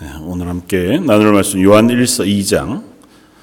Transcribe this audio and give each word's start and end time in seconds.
네, 0.00 0.12
오늘 0.20 0.46
함께 0.46 1.00
나눌 1.00 1.32
말씀 1.32 1.60
요한 1.60 1.88
1서 1.88 2.24
2장 2.24 2.84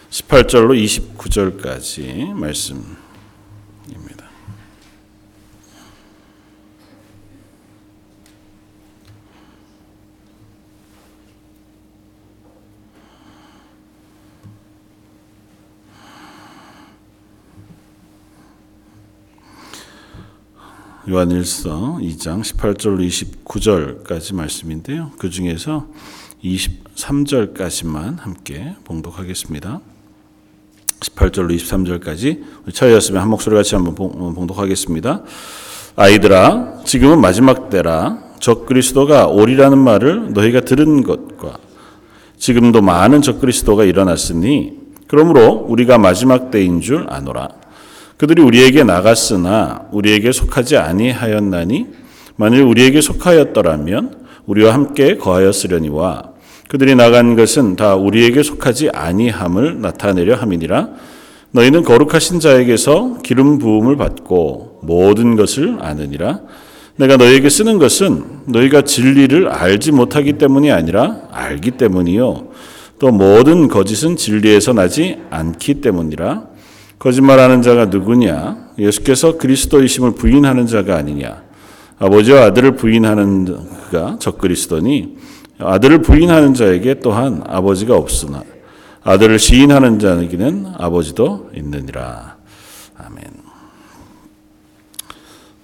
18절로 0.10 0.74
29절까지 1.18 2.32
말씀입니다. 2.32 3.06
요한일서 21.08 22.00
2장 22.02 22.42
18절로 22.42 23.06
29절까지 23.46 24.34
말씀인데요. 24.34 25.12
그 25.20 25.30
중에서 25.30 25.88
23절까지만 26.46 28.20
함께 28.20 28.76
봉독하겠습니다. 28.84 29.82
18절로 31.00 31.56
23절까지 31.56 32.74
차였으면 32.74 33.22
한 33.22 33.30
목소리 33.30 33.56
같이 33.56 33.76
한번 33.76 33.96
봉독하겠습니다. 33.96 35.24
아이들아 35.96 36.82
지금은 36.86 37.20
마지막 37.20 37.70
때라 37.70 38.20
적 38.40 38.66
그리스도가 38.66 39.28
오리라는 39.28 39.78
말을 39.78 40.34
너희가 40.34 40.62
들은 40.62 41.04
것과 41.04 41.58
지금도 42.38 42.82
많은 42.82 43.22
적 43.22 43.40
그리스도가 43.40 43.84
일어났으니 43.86 44.86
그러므로 45.08 45.66
우리가 45.68 45.98
마지막 45.98 46.52
때인 46.52 46.82
줄 46.82 47.06
아노라. 47.10 47.50
그들이 48.18 48.42
우리에게 48.42 48.84
나갔으나 48.84 49.88
우리에게 49.92 50.32
속하지 50.32 50.78
아니하였나니 50.78 51.88
만일 52.38 52.62
우리에게 52.64 53.02
속하였더라면 53.02 54.26
우리와 54.46 54.74
함께 54.74 55.18
거하였으려니와 55.18 56.35
그들이 56.68 56.96
나간 56.96 57.36
것은 57.36 57.76
다 57.76 57.96
우리에게 57.96 58.42
속하지 58.42 58.90
아니함을 58.90 59.82
나타내려 59.82 60.36
함이니라 60.36 60.90
너희는 61.52 61.84
거룩하신 61.84 62.40
자에게서 62.40 63.20
기름 63.24 63.60
부음을 63.60 63.96
받고 63.96 64.80
모든 64.82 65.36
것을 65.36 65.78
아느니라 65.80 66.42
내가 66.98 67.18
너희에게 67.18 67.50
쓰는 67.50 67.78
것은 67.78 68.24
너희가 68.46 68.82
진리를 68.82 69.48
알지 69.50 69.92
못하기 69.92 70.34
때문이 70.34 70.72
아니라 70.72 71.28
알기 71.32 71.72
때문이요 71.72 72.48
또 73.00 73.12
모든 73.12 73.68
거짓은 73.68 74.16
진리에서 74.16 74.74
나지 74.74 75.20
않기 75.30 75.82
때문이라 75.82 76.56
거짓말하는 76.98 77.62
자가 77.62 77.86
누구냐? 77.86 78.70
예수께서 78.80 79.38
그리스도이심을 79.38 80.16
부인하는 80.16 80.66
자가 80.66 80.96
아니냐? 80.96 81.44
아버지와 82.00 82.46
아들을 82.46 82.76
부인하는 82.76 83.46
그가 83.46 84.18
적그리스도니 84.20 85.16
아들을 85.60 86.02
부인하는 86.02 86.54
자에게 86.54 87.00
또한 87.00 87.42
아버지가 87.46 87.96
없으나 87.96 88.44
아들을 89.04 89.40
시인하는 89.40 90.00
자에게는 90.00 90.74
아버지도 90.78 91.52
있느니라. 91.56 92.38
아멘. 92.98 93.24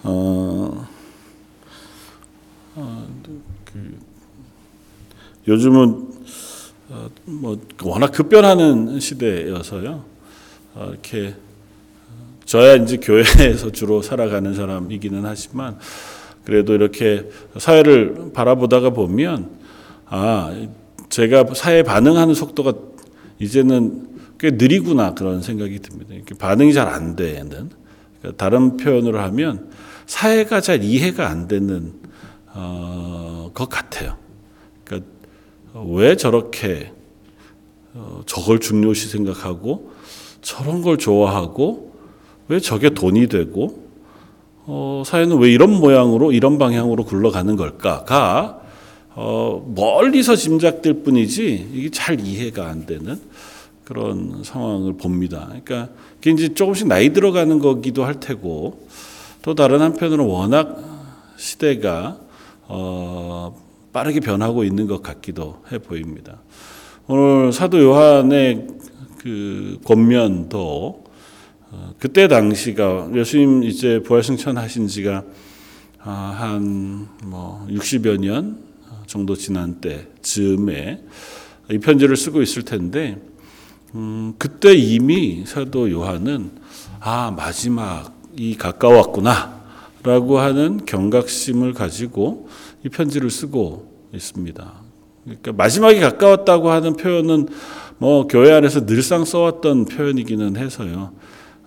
어, 0.03 0.87
어, 2.75 3.07
그, 3.65 3.97
요즘은 5.47 6.07
어, 6.89 7.09
뭐 7.25 7.59
워낙 7.83 8.11
급변하는 8.11 8.99
시대여서요. 8.99 10.03
어, 10.75 10.87
이렇게 10.91 11.35
저야 12.45 12.75
이제 12.75 12.97
교회에서 12.97 13.71
주로 13.71 14.01
살아가는 14.01 14.53
사람이기는 14.53 15.23
하지만 15.25 15.79
그래도 16.43 16.73
이렇게 16.73 17.29
사회를 17.57 18.31
바라보다가 18.33 18.91
보면 18.91 19.60
아 20.13 20.53
제가 21.09 21.45
사회 21.55 21.83
반응하는 21.83 22.33
속도가 22.33 22.73
이제는 23.39 24.09
꽤 24.39 24.51
느리구나 24.51 25.13
그런 25.13 25.41
생각이 25.41 25.79
듭니다. 25.79 26.13
이렇게 26.13 26.35
반응이 26.35 26.73
잘 26.73 26.87
안 26.89 27.15
되는 27.15 27.69
그러니까 28.19 28.37
다른 28.37 28.75
표현으로 28.75 29.19
하면 29.21 29.69
사회가 30.05 30.59
잘 30.59 30.83
이해가 30.83 31.29
안 31.29 31.47
되는 31.47 31.93
어, 32.53 33.51
것 33.53 33.69
같아요. 33.69 34.17
그러니까 34.83 35.09
왜 35.85 36.17
저렇게 36.17 36.91
어, 37.93 38.21
저걸 38.25 38.59
중요시 38.59 39.07
생각하고 39.07 39.91
저런 40.41 40.81
걸 40.81 40.97
좋아하고 40.97 41.93
왜 42.49 42.59
저게 42.59 42.89
돈이 42.89 43.27
되고 43.27 43.87
어, 44.65 45.03
사회는 45.05 45.37
왜 45.39 45.51
이런 45.51 45.71
모양으로 45.71 46.33
이런 46.33 46.57
방향으로 46.57 47.05
굴러가는 47.05 47.55
걸까가 47.55 48.60
어, 49.13 49.65
멀리서 49.75 50.35
짐작될 50.35 51.03
뿐이지 51.03 51.69
이게 51.73 51.89
잘 51.89 52.19
이해가 52.19 52.67
안 52.67 52.85
되는 52.85 53.19
그런 53.83 54.41
상황을 54.43 54.93
봅니다. 54.93 55.47
그러니까 55.47 55.89
이제 56.25 56.53
조금씩 56.53 56.87
나이 56.87 57.11
들어가는 57.11 57.59
거기도 57.59 58.05
할 58.05 58.19
테고 58.19 58.87
또 59.41 59.55
다른 59.55 59.81
한편으로 59.81 60.27
워낙 60.27 60.77
시대가 61.35 62.19
어, 62.67 63.59
빠르게 63.91 64.21
변하고 64.21 64.63
있는 64.63 64.87
것 64.87 65.01
같기도 65.01 65.61
해 65.71 65.79
보입니다. 65.79 66.39
오늘 67.07 67.51
사도 67.51 67.81
요한의 67.81 68.67
그 69.17 69.77
권면도 69.83 71.03
어, 71.71 71.93
그때 71.99 72.27
당시가 72.27 73.09
예수님 73.13 73.63
이제 73.63 74.01
부활승천하신 74.03 74.87
지가 74.87 75.23
아, 76.03 76.35
한뭐 76.39 77.67
60여 77.69 78.17
년 78.17 78.70
정도 79.11 79.35
지난 79.35 79.81
때 79.81 80.07
즈음에 80.21 81.03
이 81.69 81.79
편지를 81.79 82.15
쓰고 82.15 82.41
있을 82.41 82.63
텐데 82.63 83.21
음, 83.93 84.35
그때 84.37 84.73
이미 84.73 85.43
사도 85.45 85.91
요한은 85.91 86.51
아 87.01 87.29
마지막이 87.31 88.57
가까웠구나라고 88.57 90.39
하는 90.39 90.85
경각심을 90.85 91.73
가지고 91.73 92.47
이 92.85 92.89
편지를 92.89 93.29
쓰고 93.29 93.91
있습니다. 94.13 94.73
그러니까 95.25 95.51
마지막이 95.51 95.99
가까웠다고 95.99 96.69
하는 96.69 96.95
표현은 96.95 97.49
뭐 97.97 98.27
교회 98.27 98.53
안에서 98.53 98.85
늘상 98.85 99.25
써왔던 99.25 99.85
표현이기는 99.87 100.55
해서요. 100.55 101.11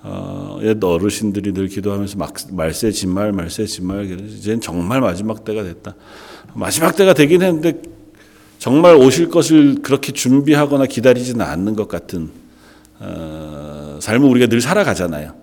어, 0.03 0.61
옛 0.63 0.83
어르신들이 0.83 1.53
늘 1.53 1.69
기도하면서 1.69 2.17
막, 2.17 2.33
말세 2.53 2.91
진말 2.91 3.33
말세 3.33 3.67
진말 3.67 4.07
이제는 4.07 4.63
정말 4.63 5.03
마지막 5.03 5.45
때가 5.45 5.63
됐다. 5.63 5.95
마지막 6.55 6.95
때가 6.97 7.15
되긴 7.15 7.43
했는데 7.43 7.81
정말 8.59 8.95
오실 8.97 9.29
것을 9.29 9.77
그렇게 9.83 10.13
준비하거나 10.13 10.87
기다리지는 10.87 11.45
않는 11.45 11.75
것 11.77 11.89
같은 11.89 12.31
어, 13.01 13.99
삶을 14.01 14.29
우리가 14.29 14.47
늘 14.47 14.61
살아가잖아요. 14.61 15.35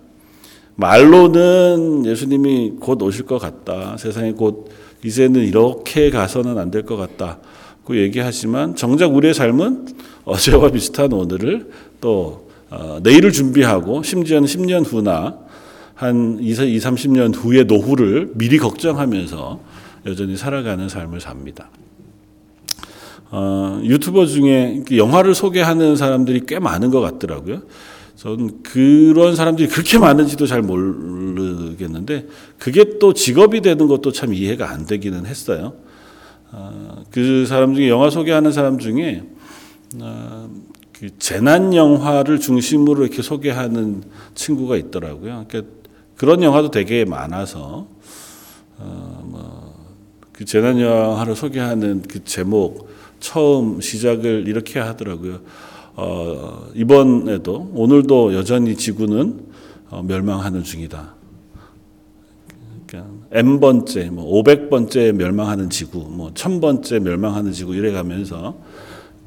말로는 0.74 2.06
예수님이 2.06 2.72
곧 2.80 3.00
오실 3.02 3.26
것 3.26 3.38
같다. 3.38 3.96
세상에 3.98 4.32
곧 4.32 4.70
이제는 5.04 5.42
이렇게 5.44 6.10
가서는 6.10 6.58
안 6.58 6.70
될 6.70 6.82
것 6.86 6.96
같다. 6.96 7.38
그 7.84 7.96
얘기하지만 7.98 8.74
정작 8.76 9.14
우리의 9.14 9.34
삶은 9.34 9.86
어제와 10.24 10.70
비슷한 10.70 11.12
오늘을 11.12 11.70
또 12.00 12.48
어, 12.70 13.00
내일을 13.02 13.32
준비하고 13.32 14.02
심지어는 14.02 14.46
10년 14.48 14.84
후나 14.86 15.36
한 15.94 16.38
20, 16.40 16.64
30년 16.80 17.34
후의 17.34 17.64
노후를 17.66 18.30
미리 18.34 18.56
걱정하면서 18.58 19.60
여전히 20.06 20.36
살아가는 20.36 20.88
삶을 20.88 21.20
삽니다. 21.20 21.70
어, 23.30 23.80
유튜버 23.82 24.26
중에 24.26 24.82
영화를 24.94 25.34
소개하는 25.34 25.96
사람들이 25.96 26.42
꽤 26.46 26.58
많은 26.58 26.90
것 26.90 27.00
같더라고요. 27.00 27.62
전 28.14 28.62
그런 28.62 29.34
사람들이 29.34 29.68
그렇게 29.68 29.98
많은지도 29.98 30.46
잘 30.46 30.62
모르겠는데 30.62 32.28
그게 32.58 32.98
또 32.98 33.12
직업이 33.14 33.62
되는 33.62 33.88
것도 33.88 34.12
참 34.12 34.34
이해가 34.34 34.70
안 34.70 34.86
되기는 34.86 35.26
했어요. 35.26 35.74
어, 36.52 37.04
그 37.10 37.46
사람 37.46 37.74
중에 37.74 37.88
영화 37.88 38.10
소개하는 38.10 38.52
사람 38.52 38.78
중에 38.78 39.22
어, 39.98 40.50
그 40.92 41.08
재난 41.18 41.74
영화를 41.74 42.38
중심으로 42.38 43.02
이렇게 43.02 43.22
소개하는 43.22 44.02
친구가 44.34 44.76
있더라고요. 44.76 45.46
그러니까 45.48 45.72
그런 46.16 46.42
영화도 46.42 46.70
되게 46.70 47.04
많아서 47.04 47.88
어, 48.78 49.24
뭐 49.24 49.51
그 50.32 50.44
재난 50.44 50.80
영화를 50.80 51.36
소개하는 51.36 52.02
그 52.08 52.24
제목 52.24 52.88
처음 53.20 53.80
시작을 53.80 54.48
이렇게 54.48 54.80
하더라고요. 54.80 55.40
어, 55.94 56.66
이번에도 56.74 57.70
오늘도 57.74 58.34
여전히 58.34 58.76
지구는 58.76 59.40
어, 59.90 60.02
멸망하는 60.02 60.62
중이다. 60.62 61.14
그러니까 62.86 63.14
n 63.30 63.60
번째, 63.60 64.10
뭐 64.10 64.42
500번째 64.42 65.12
멸망하는 65.12 65.70
지구, 65.70 65.98
뭐 66.08 66.32
1000번째 66.32 67.00
멸망하는 67.00 67.52
지구 67.52 67.74
이래 67.74 67.92
가면서 67.92 68.56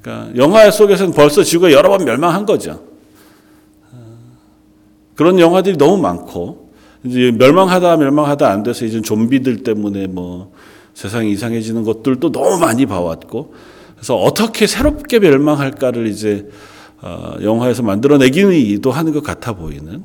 그러니까 0.01 0.35
영화 0.35 0.69
속에서는 0.69 1.13
벌써 1.13 1.43
지구가 1.43 1.71
여러 1.71 1.89
번 1.89 2.05
멸망한 2.05 2.45
거죠. 2.45 2.83
그런 5.15 5.39
영화들이 5.39 5.77
너무 5.77 6.01
많고 6.01 6.69
이제 7.03 7.31
멸망하다 7.31 7.97
멸망하다 7.97 8.49
안 8.49 8.63
돼서 8.63 8.85
이제 8.85 9.01
좀비들 9.01 9.63
때문에 9.63 10.07
뭐 10.07 10.51
세상이 10.95 11.31
이상해지는 11.31 11.83
것들도 11.83 12.31
너무 12.31 12.57
많이 12.57 12.85
봐왔고 12.85 13.53
그래서 13.95 14.15
어떻게 14.15 14.65
새롭게 14.65 15.19
멸망할까를 15.19 16.07
이제 16.07 16.49
어, 17.01 17.35
영화에서 17.43 17.83
만들어내기도 17.83 18.89
하는 18.91 19.13
것 19.13 19.21
같아 19.21 19.53
보이는 19.53 20.03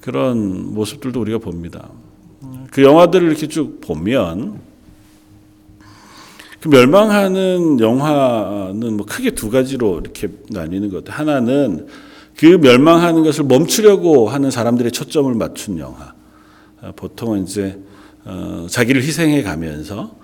그런 0.00 0.74
모습들도 0.74 1.18
우리가 1.18 1.38
봅니다. 1.38 1.88
그 2.70 2.82
영화들을 2.82 3.26
이렇게 3.26 3.46
쭉 3.46 3.80
보면 3.80 4.60
그 6.60 6.68
멸망하는 6.68 7.78
영화는 7.80 8.96
뭐 8.96 9.06
크게 9.06 9.30
두 9.30 9.50
가지로 9.50 10.00
이렇게 10.00 10.28
나뉘는 10.50 10.90
것 10.90 11.04
같아요. 11.04 11.20
하나는 11.20 11.86
그 12.36 12.46
멸망하는 12.46 13.22
것을 13.22 13.44
멈추려고 13.44 14.28
하는 14.28 14.50
사람들의 14.50 14.90
초점을 14.92 15.32
맞춘 15.34 15.78
영화. 15.78 16.12
어, 16.82 16.92
보통은 16.96 17.44
이제 17.44 17.78
어, 18.26 18.66
자기를 18.68 19.02
희생해 19.02 19.42
가면서 19.42 20.16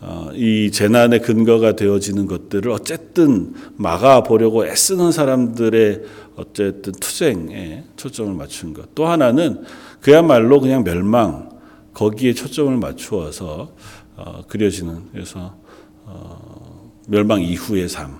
어, 0.00 0.28
이 0.34 0.70
재난의 0.70 1.22
근거가 1.22 1.74
되어지는 1.74 2.26
것들을 2.26 2.70
어쨌든 2.70 3.54
막아 3.76 4.22
보려고 4.22 4.66
애쓰는 4.66 5.10
사람들의 5.10 6.02
어쨌든 6.36 6.92
투쟁에 6.92 7.84
초점을 7.96 8.34
맞춘 8.34 8.74
것. 8.74 8.94
또 8.94 9.06
하나는 9.06 9.64
그야말로 10.00 10.60
그냥 10.60 10.84
멸망 10.84 11.50
거기에 11.94 12.34
초점을 12.34 12.76
맞추어서 12.76 13.72
어, 14.16 14.42
그려지는 14.46 15.10
그래서 15.12 15.56
어, 16.04 16.92
멸망 17.08 17.40
이후의 17.40 17.88
삶, 17.88 18.18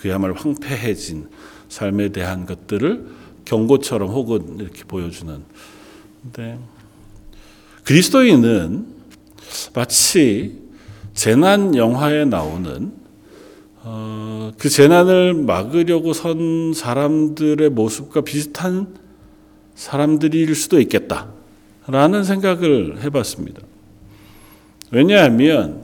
그야말로 0.00 0.34
황폐해진 0.34 1.28
삶에 1.68 2.10
대한 2.10 2.46
것들을 2.46 3.06
경고처럼 3.44 4.10
혹은 4.10 4.60
이렇게 4.60 4.84
보여주는. 4.84 5.42
근데 6.22 6.58
그리스도인은 7.88 8.84
마치 9.72 10.58
재난 11.14 11.74
영화에 11.74 12.26
나오는 12.26 12.92
어, 13.82 14.52
그 14.58 14.68
재난을 14.68 15.32
막으려고 15.32 16.12
선 16.12 16.74
사람들의 16.74 17.70
모습과 17.70 18.20
비슷한 18.20 18.88
사람들일 19.74 20.54
수도 20.54 20.78
있겠다라는 20.82 22.24
생각을 22.24 23.02
해봤습니다. 23.04 23.62
왜냐하면 24.90 25.80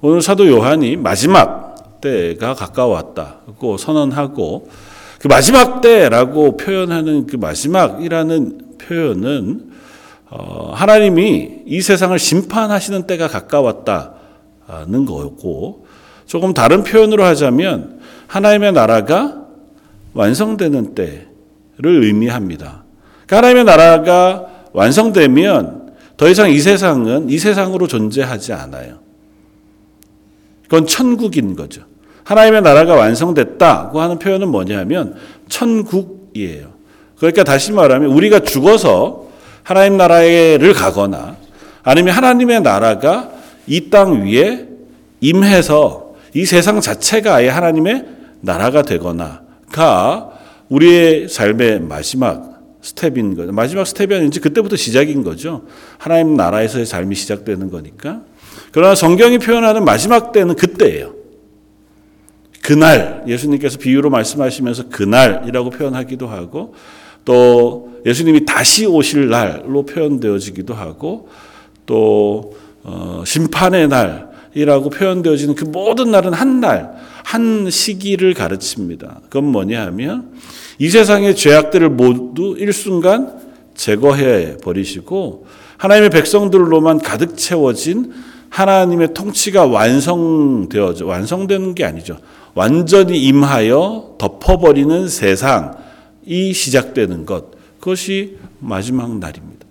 오늘 0.00 0.20
사도 0.20 0.48
요한이 0.48 0.96
마지막 0.96 2.00
때가 2.00 2.54
가까웠다고 2.54 3.76
선언하고 3.76 4.68
그 5.20 5.28
마지막 5.28 5.80
때라고 5.80 6.56
표현하는 6.56 7.28
그 7.28 7.36
마지막이라는 7.36 8.78
표현은 8.78 9.67
어, 9.67 9.67
하나님이 10.30 11.62
이 11.66 11.80
세상을 11.80 12.18
심판하시는 12.18 13.06
때가 13.06 13.28
가까웠다는 13.28 15.06
거고 15.06 15.86
조금 16.26 16.52
다른 16.52 16.82
표현으로 16.84 17.24
하자면 17.24 18.00
하나님의 18.26 18.72
나라가 18.72 19.46
완성되는 20.12 20.94
때를 20.94 21.24
의미합니다. 22.04 22.84
그러니까 23.26 23.36
하나님의 23.36 23.64
나라가 23.64 24.46
완성되면 24.72 25.94
더 26.18 26.28
이상 26.28 26.50
이 26.50 26.58
세상은 26.58 27.30
이 27.30 27.38
세상으로 27.38 27.86
존재하지 27.86 28.52
않아요. 28.52 28.98
그건 30.64 30.86
천국인 30.86 31.56
거죠. 31.56 31.82
하나님의 32.24 32.60
나라가 32.60 32.94
완성됐다고 32.94 34.00
하는 34.00 34.18
표현은 34.18 34.48
뭐냐면 34.48 35.14
천국이에요. 35.48 36.72
그러니까 37.16 37.44
다시 37.44 37.72
말하면 37.72 38.10
우리가 38.10 38.40
죽어서 38.40 39.27
하나님 39.68 39.98
나라를 39.98 40.72
가거나 40.72 41.36
아니면 41.82 42.14
하나님의 42.14 42.62
나라가 42.62 43.30
이 43.66 43.90
땅 43.90 44.22
위에 44.24 44.66
임해서 45.20 46.14
이 46.32 46.46
세상 46.46 46.80
자체가 46.80 47.34
아예 47.34 47.50
하나님의 47.50 48.06
나라가 48.40 48.80
되거나가 48.80 50.30
우리의 50.70 51.28
삶의 51.28 51.80
마지막 51.80 52.62
스텝인 52.80 53.36
거죠. 53.36 53.52
마지막 53.52 53.86
스텝이 53.86 54.14
아닌지 54.14 54.40
그때부터 54.40 54.76
시작인 54.76 55.22
거죠. 55.22 55.64
하나님 55.98 56.34
나라에서의 56.34 56.86
삶이 56.86 57.14
시작되는 57.14 57.70
거니까. 57.70 58.22
그러나 58.72 58.94
성경이 58.94 59.36
표현하는 59.36 59.84
마지막 59.84 60.32
때는 60.32 60.54
그때예요. 60.54 61.12
그날 62.62 63.22
예수님께서 63.26 63.76
비유로 63.76 64.08
말씀하시면서 64.08 64.88
그날이라고 64.88 65.68
표현하기도 65.68 66.26
하고 66.26 66.74
또 67.26 67.87
예수님이 68.06 68.44
다시 68.44 68.86
오실 68.86 69.28
날로 69.28 69.84
표현되어지기도 69.84 70.74
하고 70.74 71.28
또 71.86 72.54
어, 72.84 73.22
심판의 73.26 73.88
날이라고 73.88 74.90
표현되어지는 74.90 75.54
그 75.54 75.64
모든 75.64 76.10
날은 76.10 76.32
한 76.32 76.60
날, 76.60 76.94
한 77.24 77.68
시기를 77.70 78.34
가르칩니다. 78.34 79.20
그건 79.24 79.46
뭐냐 79.46 79.84
하면 79.86 80.32
이 80.78 80.88
세상의 80.88 81.34
죄악들을 81.36 81.90
모두 81.90 82.56
일순간 82.58 83.48
제거해 83.74 84.58
버리시고 84.58 85.46
하나님의 85.76 86.10
백성들로만 86.10 86.98
가득 87.00 87.36
채워진 87.36 88.12
하나님의 88.50 89.14
통치가 89.14 89.66
완성되어져 89.66 91.06
완성되는 91.06 91.74
게 91.74 91.84
아니죠. 91.84 92.18
완전히 92.54 93.22
임하여 93.22 94.16
덮어버리는 94.18 95.08
세상이 95.08 96.52
시작되는 96.54 97.26
것. 97.26 97.57
그것이 97.78 98.36
마지막 98.60 99.18
날입니다. 99.18 99.66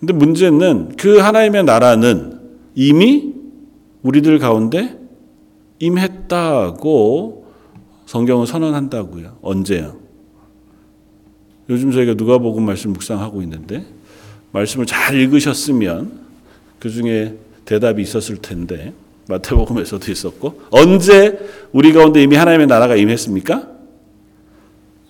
근데 0.00 0.12
문제는 0.12 0.96
그 0.96 1.18
하나님의 1.18 1.64
나라는 1.64 2.40
이미 2.74 3.34
우리들 4.02 4.38
가운데 4.38 4.98
임했다고 5.78 7.46
성경은 8.06 8.46
선언한다고요. 8.46 9.38
언제요? 9.42 9.96
요즘 11.68 11.92
저희가 11.92 12.14
누가복음 12.14 12.64
말씀 12.64 12.92
묵상하고 12.92 13.42
있는데 13.42 13.84
말씀을 14.52 14.86
잘 14.86 15.14
읽으셨으면 15.14 16.20
그 16.78 16.90
중에 16.90 17.38
대답이 17.64 18.02
있었을 18.02 18.36
텐데 18.38 18.92
마태복음에서도 19.28 20.10
있었고 20.10 20.62
언제 20.70 21.38
우리 21.72 21.92
가운데 21.92 22.22
이미 22.22 22.36
하나님의 22.36 22.66
나라가 22.66 22.96
임했습니까? 22.96 23.68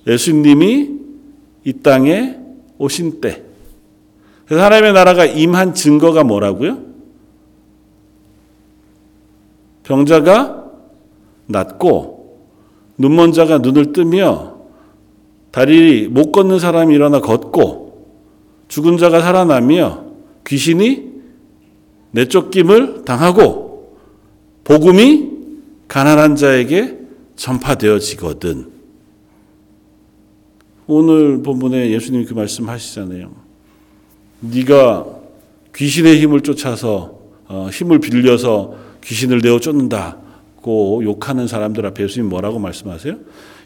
예수님이 0.06 1.01
이 1.64 1.72
땅에 1.72 2.38
오신 2.78 3.20
때. 3.20 3.42
그래서 4.46 4.64
하나님의 4.64 4.92
나라가 4.92 5.24
임한 5.24 5.74
증거가 5.74 6.24
뭐라고요? 6.24 6.78
병자가 9.84 10.64
낫고 11.46 12.40
눈먼 12.98 13.32
자가 13.32 13.58
눈을 13.58 13.92
뜨며 13.92 14.56
다리 15.50 16.08
못 16.08 16.32
걷는 16.32 16.58
사람이 16.58 16.94
일어나 16.94 17.20
걷고 17.20 18.06
죽은 18.69 18.96
자가 18.96 19.20
살아나며 19.20 20.04
귀신이 20.46 21.12
내쫓김을 22.12 23.04
당하고 23.04 23.96
복음이 24.64 25.31
가난한 25.88 26.36
자에게 26.36 26.98
전파되어지거든. 27.36 28.71
오늘 30.86 31.43
본문에 31.43 31.91
예수님이 31.91 32.24
그 32.24 32.34
말씀 32.34 32.69
하시잖아요. 32.69 33.31
네가 34.41 35.06
귀신의 35.74 36.20
힘을 36.20 36.41
쫓아서 36.41 37.20
어, 37.48 37.69
힘을 37.72 38.01
빌려서 38.01 38.74
귀신을 39.05 39.41
내어 39.41 39.60
쫓는다고 39.60 41.03
욕하는 41.05 41.46
사람들 41.46 41.86
앞에 41.86 42.05
예수님 42.05 42.29
뭐라고 42.29 42.58
말씀하세요? 42.58 43.17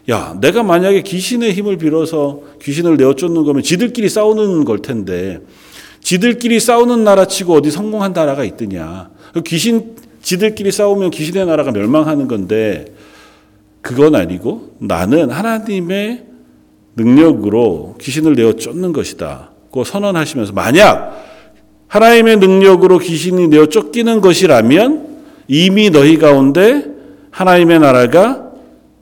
야, 0.09 0.37
내가 0.39 0.63
만약에 0.63 1.01
귀신의 1.01 1.53
힘을 1.53 1.77
빌어서 1.77 2.41
귀신을 2.61 2.97
내어 2.97 3.15
쫓는 3.15 3.43
거면 3.43 3.63
지들끼리 3.63 4.09
싸우는 4.09 4.63
걸 4.65 4.81
텐데 4.81 5.41
지들끼리 6.07 6.61
싸우는 6.61 7.03
나라 7.03 7.25
치고 7.25 7.53
어디 7.53 7.69
성공한 7.69 8.13
나라가 8.13 8.45
있더냐. 8.45 9.09
그 9.33 9.41
귀신, 9.41 9.95
지들끼리 10.21 10.71
싸우면 10.71 11.11
귀신의 11.11 11.45
나라가 11.45 11.71
멸망하는 11.71 12.29
건데, 12.29 12.85
그건 13.81 14.15
아니고 14.15 14.77
나는 14.79 15.29
하나님의 15.29 16.26
능력으로 16.97 17.95
귀신을 18.01 18.35
내어 18.35 18.53
쫓는 18.53 18.91
것이다. 18.91 19.51
고 19.71 19.83
선언하시면서 19.83 20.53
만약 20.53 21.25
하나님의 21.87 22.37
능력으로 22.37 22.97
귀신이 22.97 23.47
내어 23.47 23.67
쫓기는 23.67 24.19
것이라면 24.19 25.07
이미 25.47 25.89
너희 25.89 26.17
가운데 26.17 26.85
하나님의 27.31 27.79
나라가 27.79 28.51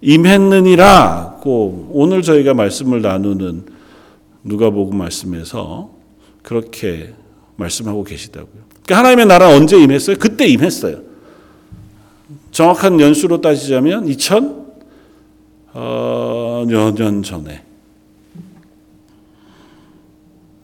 임했느니라고 0.01 1.89
오늘 1.91 2.21
저희가 2.21 2.53
말씀을 2.53 3.01
나누는 3.01 3.63
누가복음 4.43 4.97
말씀에서 4.97 5.89
그렇게 6.43 7.13
말씀하고 7.55 8.03
계시다고요. 8.03 8.65
그러니까 8.83 8.97
하나님의 8.97 9.25
나라 9.25 9.49
언제 9.49 9.81
임했어요? 9.81 10.17
그때 10.19 10.45
임했어요. 10.45 10.99
정확한 12.51 12.99
연수로 12.99 13.41
따지자면 13.41 14.07
2000 14.07 14.65
어, 15.73 16.63
년 16.67 17.23
전에 17.23 17.63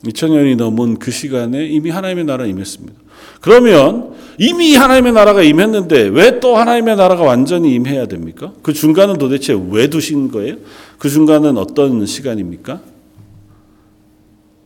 2000년이 0.06 0.56
넘은 0.58 1.00
그 1.00 1.12
시간에 1.12 1.66
이미 1.66 1.90
하나님의 1.90 2.26
나라 2.26 2.46
임했습니다. 2.46 3.00
그러면 3.40 4.14
이미 4.38 4.76
하나님의 4.76 5.14
나라가 5.14 5.44
임했는데 5.44 6.10
왜 6.10 6.40
또 6.40 6.58
하나님의 6.58 6.96
나라가 6.96 7.24
완전히 7.24 7.74
임해야 7.76 8.08
됩니까? 8.08 8.52
그 8.64 8.74
중간은 8.74 9.18
도대체 9.18 9.58
왜 9.70 9.88
두신 9.88 10.32
거예요? 10.32 10.56
그 10.98 11.10
중간은 11.10 11.58
어떤 11.58 12.06
시간입니까? 12.06 12.82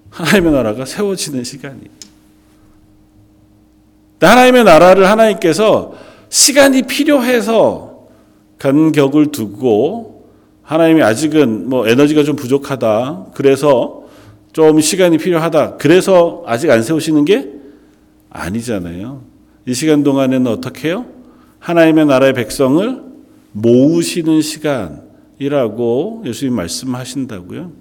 하나님의 0.10 0.54
나라가 0.54 0.86
세워지는 0.86 1.44
시간이에요. 1.44 1.90
하나님의 4.22 4.64
나라를 4.64 5.10
하나님께서 5.10 5.94
시간이 6.30 6.84
필요해서 6.84 8.08
간격을 8.58 9.28
두고 9.28 10.30
하나님이 10.64 11.04
아직은 11.04 11.70
뭐 11.70 11.88
에너지가 11.88 12.24
좀 12.24 12.36
부족하다. 12.36 13.28
그래서 13.36 14.05
좀 14.56 14.80
시간이 14.80 15.18
필요하다. 15.18 15.76
그래서 15.76 16.42
아직 16.46 16.72
안 16.72 16.82
세우시는 16.82 17.26
게 17.26 17.52
아니잖아요. 18.30 19.22
이 19.66 19.74
시간 19.74 20.02
동안에는 20.02 20.48
어떻게 20.50 20.88
해요? 20.88 21.06
하나님의 21.60 22.06
나라의 22.06 22.32
백성을 22.32 23.02
모으시는 23.52 24.40
시간이라고 24.42 26.24
예수님 26.26 26.56
말씀하신다고요. 26.56 27.74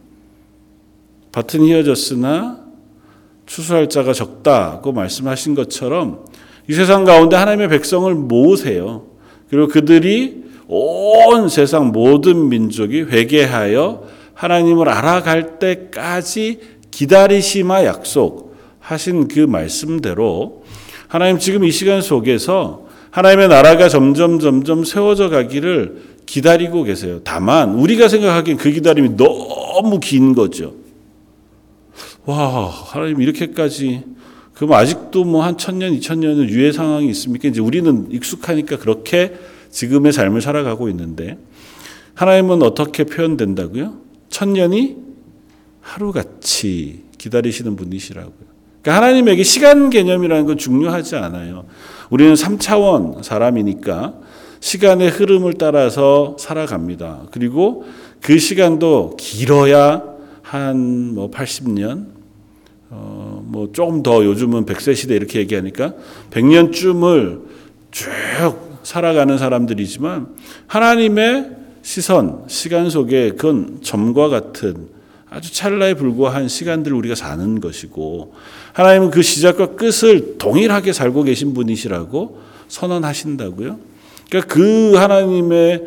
밭은 1.31 1.61
휘어졌으나 1.61 2.59
추수할 3.47 3.89
자가 3.89 4.13
적다고 4.13 4.91
말씀하신 4.91 5.55
것처럼 5.55 6.25
이 6.69 6.73
세상 6.73 7.05
가운데 7.05 7.37
하나님의 7.37 7.69
백성을 7.69 8.13
모으세요. 8.17 9.07
그리고 9.49 9.69
그들이 9.69 10.43
온 10.67 11.49
세상 11.49 11.93
모든 11.93 12.49
민족이 12.49 13.03
회개하여 13.03 14.24
하나님을 14.35 14.89
알아갈 14.89 15.59
때까지 15.59 16.61
기다리시마 16.91 17.85
약속하신 17.85 19.29
그 19.29 19.41
말씀대로 19.41 20.65
하나님 21.09 21.39
지금 21.39 21.65
이 21.65 21.71
시간 21.71 22.03
속에서 22.03 22.87
하나님의 23.11 23.49
나라가 23.49 23.89
점점 23.89 24.41
점점 24.41 24.85
세워져 24.85 25.29
가기를 25.29 26.15
기다리고 26.27 26.83
계세요. 26.83 27.21
다만 27.23 27.75
우리가 27.75 28.09
생각하기엔 28.09 28.57
그 28.57 28.71
기다림이 28.71 29.17
너무 29.17 30.01
긴 30.01 30.35
거죠. 30.35 30.75
와, 32.25 32.69
하나님 32.69 33.21
이렇게까지 33.21 34.03
그럼 34.55 34.73
아직도 34.73 35.25
뭐 35.25 35.45
한 35.45 35.59
천년, 35.59 35.93
이천 35.95 36.21
년은 36.21 36.49
유해 36.49 36.73
상황이 36.73 37.09
있습니까? 37.11 37.49
이제 37.49 37.61
우리는 37.61 38.07
익숙하니까 38.11 38.79
그렇게 38.79 39.35
지금의 39.71 40.13
삶을 40.13 40.41
살아가고 40.41 40.89
있는데 40.89 41.39
하나님은 42.15 42.63
어떻게 42.63 43.05
표현된다고요? 43.05 44.04
천년이 44.35 44.97
하루같이 45.81 47.05
기다리시는 47.19 47.77
분이시라고요. 47.77 48.55
그러니까 48.83 48.97
하나님에게 48.97 49.45
시간 49.45 49.91
개념이라는 49.91 50.45
건 50.45 50.59
중요하지 50.59 51.15
않아요. 51.15 51.67
우리는 52.11 52.35
3차원 52.35 53.23
사람이니까 53.23 54.15
시간의 54.59 55.11
흐름을 55.11 55.55
따라서 55.55 56.37
살아갑니다. 56.41 57.29
그리고 57.31 57.85
그 58.21 58.39
시간도 58.39 59.17
길어야 59.19 60.03
한 60.43 61.13
뭐 61.15 61.31
80년, 61.31 62.07
어, 62.91 63.41
뭐 63.47 63.71
조금 63.73 64.03
더 64.03 64.25
요즘은 64.25 64.67
100세 64.67 64.97
시대 64.97 65.15
이렇게 65.15 65.39
얘기하니까 65.39 65.95
100년쯤을 66.33 67.43
쭉 67.93 68.09
살아가는 68.83 69.39
사람들이지만 69.39 70.27
하나님의 70.67 71.64
시선, 71.85 72.45
시간 72.47 72.89
속에 72.89 73.33
그건 73.33 73.81
점과 73.83 74.31
같은 74.31 74.89
아주 75.29 75.53
찰나에 75.53 75.93
불과한 75.93 76.49
시간들을 76.49 76.97
우리가 76.97 77.15
사는 77.15 77.61
것이고 77.61 78.33
하나님은 78.73 79.11
그 79.11 79.21
시작과 79.21 79.77
끝을 79.77 80.39
동일하게 80.39 80.95
살고 80.95 81.25
계신 81.25 81.53
분이시라고 81.53 82.41
선언하신다고요. 82.69 83.79
그러니까 84.31 84.55
그 84.55 84.95
하나님의 84.95 85.83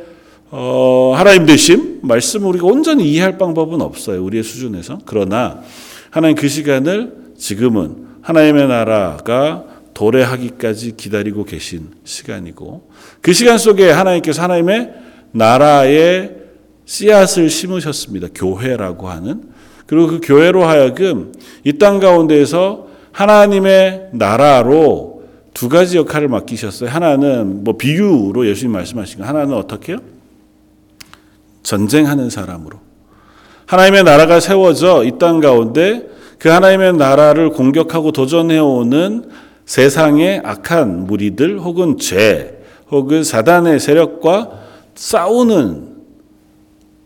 어, 0.51 1.13
하나님 1.17 1.47
되심 1.47 1.99
말씀을 2.03 2.47
우리가 2.49 2.67
온전히 2.67 3.11
이해할 3.11 3.39
방법은 3.39 3.81
없어요. 3.81 4.23
우리의 4.23 4.43
수준에서. 4.43 4.99
그러나 5.05 5.63
하나님 6.11 6.35
그 6.37 6.47
시간을 6.47 7.33
지금은 7.39 8.05
하나님의 8.21 8.67
나라가 8.67 9.65
도래하기까지 9.95 10.95
기다리고 10.95 11.43
계신 11.43 11.87
시간이고 12.03 12.87
그 13.19 13.33
시간 13.33 13.57
속에 13.57 13.89
하나님께서 13.89 14.43
하나님의 14.43 15.06
나라의 15.31 16.35
씨앗을 16.85 17.49
심으셨습니다. 17.49 18.27
교회라고 18.33 19.09
하는 19.09 19.43
그리고 19.85 20.07
그 20.07 20.19
교회로 20.23 20.63
하여금 20.65 21.31
이 21.63 21.77
땅 21.77 21.99
가운데에서 21.99 22.87
하나님의 23.11 24.09
나라로 24.13 25.23
두 25.53 25.69
가지 25.69 25.97
역할을 25.97 26.27
맡기셨어요. 26.27 26.89
하나는 26.89 27.63
뭐 27.63 27.77
비유로 27.77 28.47
예수님 28.47 28.71
말씀하신 28.73 29.19
거 29.19 29.25
하나는 29.25 29.53
어떻게 29.55 29.93
요 29.93 29.99
전쟁하는 31.63 32.29
사람으로 32.29 32.79
하나님의 33.65 34.03
나라가 34.03 34.39
세워져 34.39 35.03
이 35.03 35.17
땅 35.17 35.39
가운데 35.41 36.07
그 36.39 36.49
하나님의 36.49 36.93
나라를 36.93 37.49
공격하고 37.49 38.11
도전해오는 38.11 39.29
세상의 39.65 40.41
악한 40.45 41.07
무리들 41.07 41.59
혹은 41.59 41.97
죄 41.97 42.61
혹은 42.91 43.23
사단의 43.23 43.79
세력과 43.79 44.66
싸우는 44.97 45.95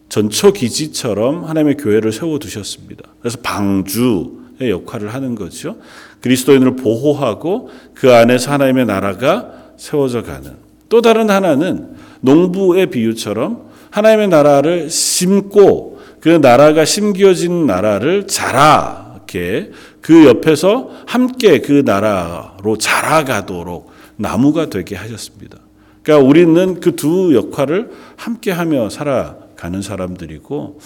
전초 0.10 0.52
기지처럼 0.52 1.46
하나님의 1.46 1.78
교회를 1.78 2.12
세워 2.12 2.40
두셨습니다. 2.40 3.04
그래서 3.20 3.38
방주의 3.44 4.70
역할을 4.70 5.14
하는 5.14 5.36
거죠. 5.36 5.78
그리스도인을 6.22 6.76
보호하고 6.76 7.70
그 7.94 8.14
안에서 8.14 8.52
하나님의 8.52 8.86
나라가 8.86 9.52
세워져 9.78 10.24
가는. 10.24 10.56
또 10.90 11.02
다른 11.02 11.30
하나는 11.30 11.96
농부의 12.22 12.90
비유처럼 12.90 13.70
하나님의 13.90 14.28
나라를 14.30 14.90
심고 14.90 16.00
그 16.20 16.30
나라가 16.30 16.86
심겨진 16.86 17.66
나라를 17.66 18.28
자라게 18.28 19.72
그 20.02 20.26
옆에서 20.26 20.92
함께 21.08 21.60
그 21.60 21.84
나라로 21.86 22.78
자라가도록 22.78 23.92
나무가 24.18 24.70
되게 24.70 24.96
하셨습니다. 24.96 25.58
그러니까 26.04 26.28
우리는 26.28 26.80
그 26.80 26.96
두 26.96 27.34
역할을 27.36 27.92
함께 28.16 28.52
하며 28.52 28.90
살아가는 28.90 29.82
사람들이고 29.82 30.80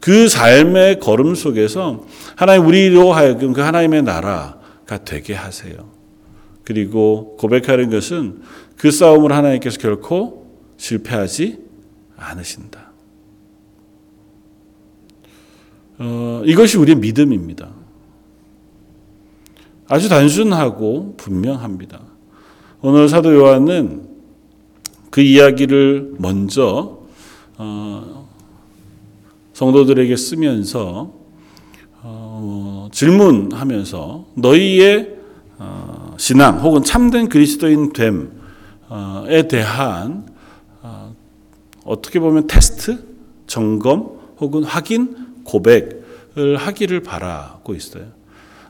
그 0.00 0.28
삶의 0.28 0.98
걸음 0.98 1.34
속에서 1.34 2.06
하나님 2.36 2.66
우리로 2.66 3.12
하여금 3.12 3.52
그 3.52 3.60
하나님의 3.60 4.02
나라가 4.02 5.04
되게 5.04 5.34
하세요. 5.34 5.90
그리고 6.64 7.36
고백하는 7.38 7.90
것은 7.90 8.40
그 8.76 8.90
싸움을 8.90 9.32
하나님께서 9.32 9.78
결코 9.78 10.56
실패하지 10.78 11.58
않으신다. 12.16 12.90
어, 15.98 16.42
이것이 16.46 16.78
우리의 16.78 16.96
믿음입니다. 16.96 17.68
아주 19.86 20.08
단순하고 20.08 21.16
분명합니다. 21.18 22.00
오늘 22.80 23.08
사도 23.08 23.34
요한은 23.34 24.09
그 25.10 25.20
이야기를 25.20 26.14
먼저 26.18 27.00
어, 27.58 28.28
성도들에게 29.52 30.16
쓰면서 30.16 31.12
어, 32.02 32.88
질문하면서 32.92 34.26
너희의 34.34 35.16
어, 35.58 36.14
신앙 36.16 36.60
혹은 36.60 36.82
참된 36.84 37.28
그리스도인 37.28 37.92
됨에 37.92 39.48
대한 39.48 40.26
어, 40.80 41.14
어떻게 41.84 42.20
보면 42.20 42.46
테스트, 42.46 43.04
점검 43.46 44.18
혹은 44.38 44.62
확인, 44.62 45.42
고백을 45.44 46.56
하기를 46.56 47.02
바라고 47.02 47.74
있어요. 47.74 48.04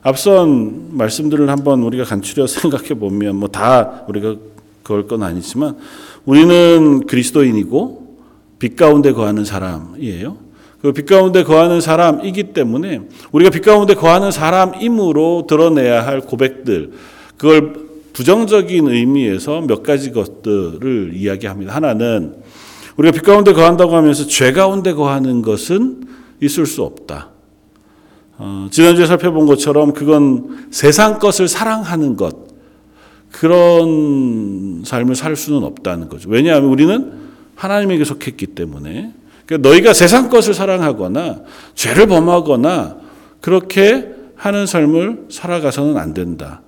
앞선 0.01 0.97
말씀들을 0.97 1.47
한번 1.49 1.83
우리가 1.83 2.03
간추려 2.03 2.47
생각해 2.47 2.95
보면 2.95 3.35
뭐 3.35 3.47
다 3.49 4.03
우리가 4.07 4.35
그럴 4.83 5.07
건 5.07 5.23
아니지만 5.23 5.77
우리는 6.25 7.05
그리스도인이고 7.05 8.17
빛 8.59 8.75
가운데 8.75 9.11
거하는 9.11 9.43
사람이에요. 9.43 10.37
그빛 10.81 11.05
가운데 11.05 11.43
거하는 11.43 11.79
사람이기 11.79 12.53
때문에 12.53 13.01
우리가 13.31 13.51
빛 13.51 13.61
가운데 13.61 13.93
거하는 13.93 14.31
사람임으로 14.31 15.45
드러내야 15.47 16.05
할 16.05 16.21
고백들 16.21 16.91
그걸 17.37 17.73
부정적인 18.13 18.87
의미에서 18.87 19.61
몇 19.61 19.83
가지 19.83 20.11
것들을 20.11 21.11
이야기합니다. 21.13 21.73
하나는 21.73 22.35
우리가 22.97 23.11
빛 23.11 23.21
가운데 23.23 23.53
거한다고 23.53 23.95
하면서 23.95 24.25
죄 24.25 24.51
가운데 24.51 24.93
거하는 24.93 25.41
것은 25.41 26.03
있을 26.41 26.65
수 26.65 26.83
없다. 26.83 27.29
어, 28.37 28.67
지난주에 28.71 29.05
살펴본 29.05 29.45
것처럼 29.45 29.93
그건 29.93 30.65
세상 30.71 31.19
것을 31.19 31.47
사랑하는 31.47 32.15
것 32.15 32.50
그런 33.31 34.83
삶을 34.85 35.15
살 35.15 35.35
수는 35.35 35.63
없다는 35.63 36.09
거죠. 36.09 36.29
왜냐하면 36.29 36.69
우리는 36.69 37.13
하나님에게 37.55 38.03
속했기 38.03 38.47
때문에 38.47 39.13
그러니까 39.45 39.69
너희가 39.69 39.93
세상 39.93 40.29
것을 40.29 40.53
사랑하거나 40.53 41.43
죄를 41.75 42.07
범하거나 42.07 42.97
그렇게 43.39 44.09
하는 44.35 44.65
삶을 44.65 45.27
살아가서는 45.29 45.97
안 45.97 46.13
된다. 46.13 46.61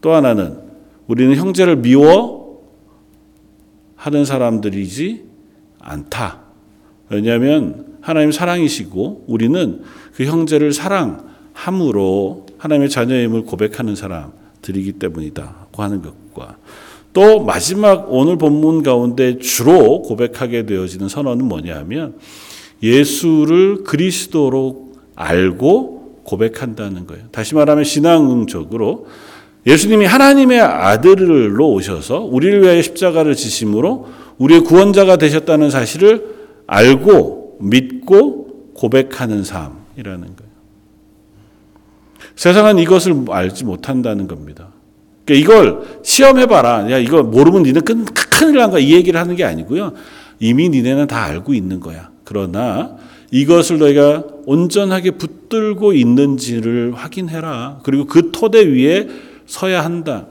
또 0.00 0.12
하나는 0.12 0.58
우리는 1.06 1.34
형제를 1.36 1.76
미워 1.76 2.62
하는 3.96 4.24
사람들이지 4.24 5.24
않다. 5.78 6.40
왜냐하면 7.08 7.86
하나님 8.00 8.32
사랑이시고 8.32 9.24
우리는 9.28 9.82
그 10.14 10.24
형제를 10.24 10.72
사랑함으로 10.72 12.46
하나님의 12.58 12.90
자녀임을 12.90 13.42
고백하는 13.42 13.94
사람들이기 13.94 14.92
때문이다 14.94 15.61
고 15.72 15.82
하는 15.82 16.02
것과 16.02 16.56
또 17.12 17.44
마지막 17.44 18.06
오늘 18.08 18.38
본문 18.38 18.82
가운데 18.82 19.38
주로 19.38 20.02
고백하게 20.02 20.66
되어지는 20.66 21.08
선언은 21.08 21.46
뭐냐 21.46 21.76
하면 21.78 22.14
예수를 22.82 23.84
그리스도로 23.84 24.92
알고 25.14 26.22
고백한다는 26.24 27.06
거예요. 27.06 27.24
다시 27.30 27.54
말하면 27.54 27.84
신앙적으로 27.84 29.06
예수님이 29.66 30.06
하나님의 30.06 30.60
아들로 30.60 31.72
오셔서 31.72 32.20
우리를 32.20 32.62
위하여 32.62 32.82
십자가를 32.82 33.34
지심으로 33.34 34.08
우리의 34.38 34.62
구원자가 34.62 35.16
되셨다는 35.16 35.70
사실을 35.70 36.34
알고 36.66 37.58
믿고 37.60 38.72
고백하는 38.74 39.44
삶이라는 39.44 40.36
거예요. 40.36 40.52
세상은 42.34 42.78
이것을 42.78 43.24
알지 43.28 43.64
못한다는 43.64 44.26
겁니다. 44.26 44.68
그러니까 45.24 45.54
이걸 45.54 46.00
시험해봐라. 46.02 46.90
야, 46.90 46.98
이거 46.98 47.22
모르면 47.22 47.62
니네 47.62 47.80
큰, 47.80 48.04
큰일 48.04 48.56
난 48.56 48.70
거야. 48.70 48.80
이 48.80 48.92
얘기를 48.92 49.18
하는 49.18 49.36
게 49.36 49.44
아니고요. 49.44 49.92
이미 50.40 50.68
니네는 50.68 51.06
다 51.06 51.22
알고 51.22 51.54
있는 51.54 51.80
거야. 51.80 52.10
그러나 52.24 52.96
이것을 53.30 53.78
너희가 53.78 54.24
온전하게 54.46 55.12
붙들고 55.12 55.92
있는지를 55.92 56.94
확인해라. 56.94 57.80
그리고 57.84 58.06
그 58.06 58.30
토대 58.32 58.66
위에 58.66 59.08
서야 59.46 59.84
한다. 59.84 60.26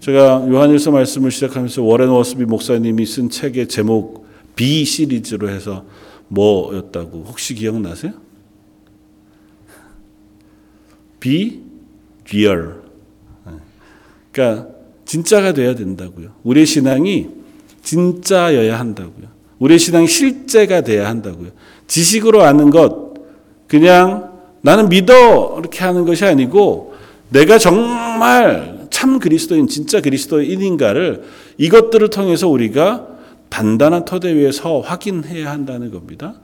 제가 0.00 0.46
요한일서 0.48 0.90
말씀을 0.90 1.30
시작하면서 1.30 1.82
워렌 1.82 2.08
워스비 2.08 2.44
목사님이 2.44 3.04
쓴 3.06 3.30
책의 3.30 3.68
제목 3.68 4.28
B 4.54 4.84
시리즈로 4.84 5.48
해서 5.48 5.84
뭐였다고 6.28 7.24
혹시 7.26 7.54
기억나세요? 7.54 8.12
Be 11.20 11.62
real. 12.28 12.77
그러니까 14.38 14.68
진짜가 15.04 15.52
돼야 15.52 15.74
된다고요. 15.74 16.28
우리의 16.44 16.64
신앙이 16.64 17.26
진짜여야 17.82 18.78
한다고요. 18.78 19.26
우리의 19.58 19.80
신앙이 19.80 20.06
실제가 20.06 20.82
돼야 20.82 21.08
한다고요. 21.08 21.48
지식으로 21.88 22.42
아는 22.42 22.70
것 22.70 23.14
그냥 23.66 24.30
나는 24.60 24.88
믿어 24.88 25.56
이렇게 25.58 25.84
하는 25.84 26.04
것이 26.04 26.24
아니고 26.24 26.94
내가 27.30 27.58
정말 27.58 28.86
참 28.90 29.18
그리스도인 29.18 29.66
진짜 29.66 30.00
그리스도인인가를 30.00 31.24
이것들을 31.58 32.10
통해서 32.10 32.48
우리가 32.48 33.08
단단한 33.48 34.04
터대 34.04 34.34
위에서 34.34 34.80
확인해야 34.80 35.50
한다는 35.50 35.90
겁니다. 35.90 36.34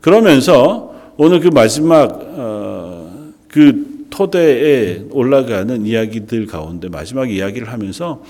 그러면서 0.00 0.94
오늘 1.16 1.40
그 1.40 1.48
마지막 1.48 2.20
어, 2.36 3.32
그 3.48 3.93
토대에 4.14 5.06
올라가는 5.10 5.84
이야기들 5.84 6.46
가운데 6.46 6.88
마지막 6.88 7.32
이야기를 7.32 7.72
하면서 7.72 8.22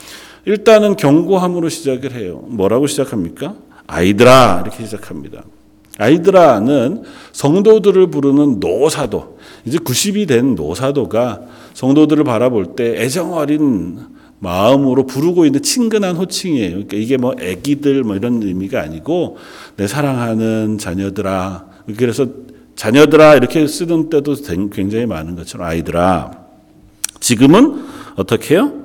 일단은 0.47 0.97
경고함으로 0.97 1.69
시작을 1.69 2.13
해요. 2.13 2.43
뭐라고 2.49 2.87
시작합니까? 2.87 3.55
아이들아 3.87 4.63
이렇게 4.65 4.83
시작합니다. 4.85 5.45
아이들아는 5.99 7.03
성도들을 7.33 8.07
부르는 8.07 8.61
노사도 8.61 9.39
이제 9.67 9.77
90이 9.77 10.27
된 10.27 10.55
노사도가 10.55 11.43
성도들을 11.75 12.25
바라볼 12.25 12.77
때 12.77 13.03
애정 13.03 13.35
어린 13.35 13.99
마음으로 14.39 15.05
부르고 15.05 15.45
있는 15.45 15.61
친근한 15.61 16.17
호칭이에요. 16.17 16.71
그러니까 16.71 16.97
이게 16.97 17.19
뭐 17.19 17.35
애기들 17.39 18.05
뭐 18.05 18.17
이런 18.17 18.43
의미가 18.43 18.81
아니고 18.81 19.37
내 19.77 19.87
사랑하는 19.87 20.79
자녀들아. 20.79 21.67
그래서 21.99 22.27
자녀들아 22.77 23.37
이렇게 23.37 23.67
쓰는 23.67 24.11
때도 24.11 24.37
굉장히 24.73 25.07
많은 25.07 25.37
것처럼 25.37 25.67
아이들아. 25.67 26.45
지금은 27.21 27.85
어떻게 28.17 28.55
해요? 28.55 28.85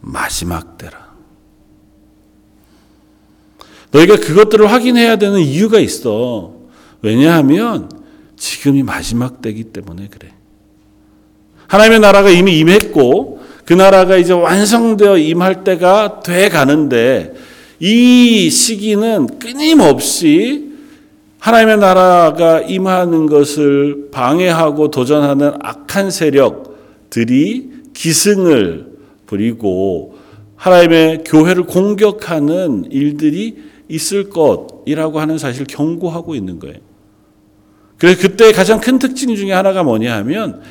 마지막 0.00 0.78
때라. 0.78 1.14
너희가 3.90 4.16
그것들을 4.16 4.70
확인해야 4.70 5.16
되는 5.16 5.40
이유가 5.40 5.78
있어. 5.78 6.52
왜냐하면 7.00 7.88
지금이 8.36 8.82
마지막 8.82 9.40
때기 9.40 9.64
때문에 9.64 10.08
그래. 10.10 10.32
하나님의 11.68 12.00
나라가 12.00 12.30
이미 12.30 12.58
임했고 12.58 13.42
그 13.64 13.72
나라가 13.72 14.16
이제 14.16 14.32
완성되어 14.32 15.18
임할 15.18 15.64
때가 15.64 16.20
돼 16.20 16.48
가는데 16.48 17.34
이 17.80 18.50
시기는 18.50 19.38
끊임없이 19.38 20.73
하나님의 21.44 21.76
나라가 21.76 22.60
임하는 22.62 23.26
것을 23.26 24.08
방해하고 24.10 24.90
도전하는 24.90 25.52
악한 25.60 26.10
세력들이 26.10 27.70
기승을 27.92 28.94
부리고 29.26 30.16
하나님의 30.56 31.24
교회를 31.26 31.64
공격하는 31.64 32.86
일들이 32.90 33.58
있을 33.90 34.30
것이라고 34.30 35.20
하는 35.20 35.36
사실을 35.36 35.66
경고하고 35.66 36.34
있는 36.34 36.58
거예요. 36.58 36.78
그래서 37.98 38.22
그때 38.22 38.50
가장 38.52 38.80
큰 38.80 38.98
특징 38.98 39.36
중에 39.36 39.52
하나가 39.52 39.82
뭐냐 39.82 40.16
하면 40.16 40.62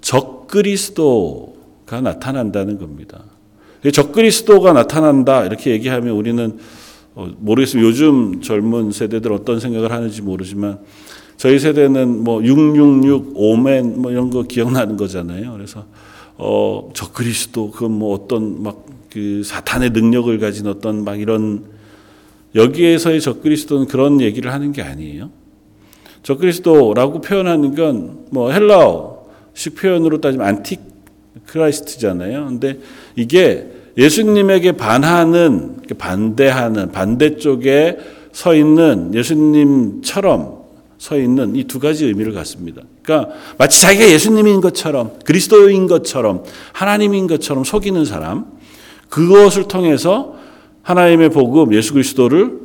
적그리스도가 0.00 1.50
나타난다는 2.02 2.78
겁니다. 2.78 3.24
적그리스도가 3.92 4.74
나타난다 4.74 5.44
이렇게 5.44 5.72
얘기하면 5.72 6.14
우리는 6.14 6.52
어, 6.52 6.60
모르겠어요. 7.14 7.82
요즘 7.82 8.40
젊은 8.40 8.92
세대들 8.92 9.32
어떤 9.32 9.60
생각을 9.60 9.92
하는지 9.92 10.22
모르지만 10.22 10.78
저희 11.36 11.58
세대는 11.58 12.22
뭐 12.24 12.42
666, 12.42 13.32
오멘 13.34 14.00
뭐 14.02 14.10
이런 14.10 14.30
거 14.30 14.42
기억나는 14.42 14.96
거잖아요. 14.96 15.52
그래서 15.52 15.86
어, 16.36 16.90
적그리스도 16.94 17.70
그 17.70 17.84
뭐 17.86 18.14
어떤 18.14 18.62
막 18.62 18.90
그 19.10 19.42
사탄의 19.44 19.90
능력을 19.90 20.38
가진 20.38 20.68
어떤 20.68 21.02
막 21.02 21.20
이런 21.20 21.64
여기에서의 22.54 23.20
적그리스도는 23.20 23.86
그런 23.88 24.20
얘기를 24.20 24.52
하는 24.52 24.70
게 24.70 24.82
아니에요. 24.82 25.30
적그리스도라고 26.22 27.20
표현하는 27.20 27.74
건 27.74 28.20
뭐 28.30 28.52
헬라어식 28.52 29.74
표현으로 29.74 30.20
따지면 30.20 30.46
Antichrist잖아요. 30.46 32.46
근데 32.46 32.78
이게 33.16 33.66
예수님에게 33.98 34.72
반하는 34.72 35.79
반대하는 35.94 36.92
반대쪽에 36.92 37.98
서 38.32 38.54
있는 38.54 39.14
예수님처럼 39.14 40.60
서 40.98 41.18
있는 41.18 41.56
이 41.56 41.64
두 41.64 41.78
가지 41.80 42.04
의미를 42.04 42.32
갖습니다. 42.32 42.82
그러니까 43.02 43.34
마치 43.58 43.80
자기가 43.80 44.08
예수님인 44.08 44.60
것처럼 44.60 45.12
그리스도인 45.24 45.86
것처럼 45.86 46.44
하나님인 46.72 47.26
것처럼 47.26 47.64
속이는 47.64 48.04
사람 48.04 48.46
그것을 49.08 49.66
통해서 49.66 50.36
하나님의 50.82 51.30
복음 51.30 51.74
예수 51.74 51.92
그리스도를 51.92 52.58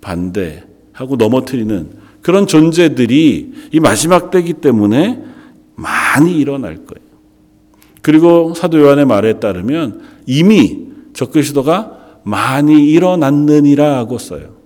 반대하고 0.00 1.16
넘어뜨리는 1.16 1.90
그런 2.22 2.46
존재들이 2.46 3.52
이 3.72 3.80
마지막 3.80 4.30
때기 4.30 4.54
때문에 4.54 5.22
많이 5.76 6.38
일어날 6.38 6.74
거예요. 6.76 7.10
그리고 8.02 8.54
사도 8.54 8.80
요한의 8.80 9.06
말에 9.06 9.34
따르면 9.40 10.02
이미 10.26 10.88
적그리스도가 11.12 11.99
많이 12.22 12.90
일어났느니라 12.90 13.96
하고 13.96 14.18
써요. 14.18 14.56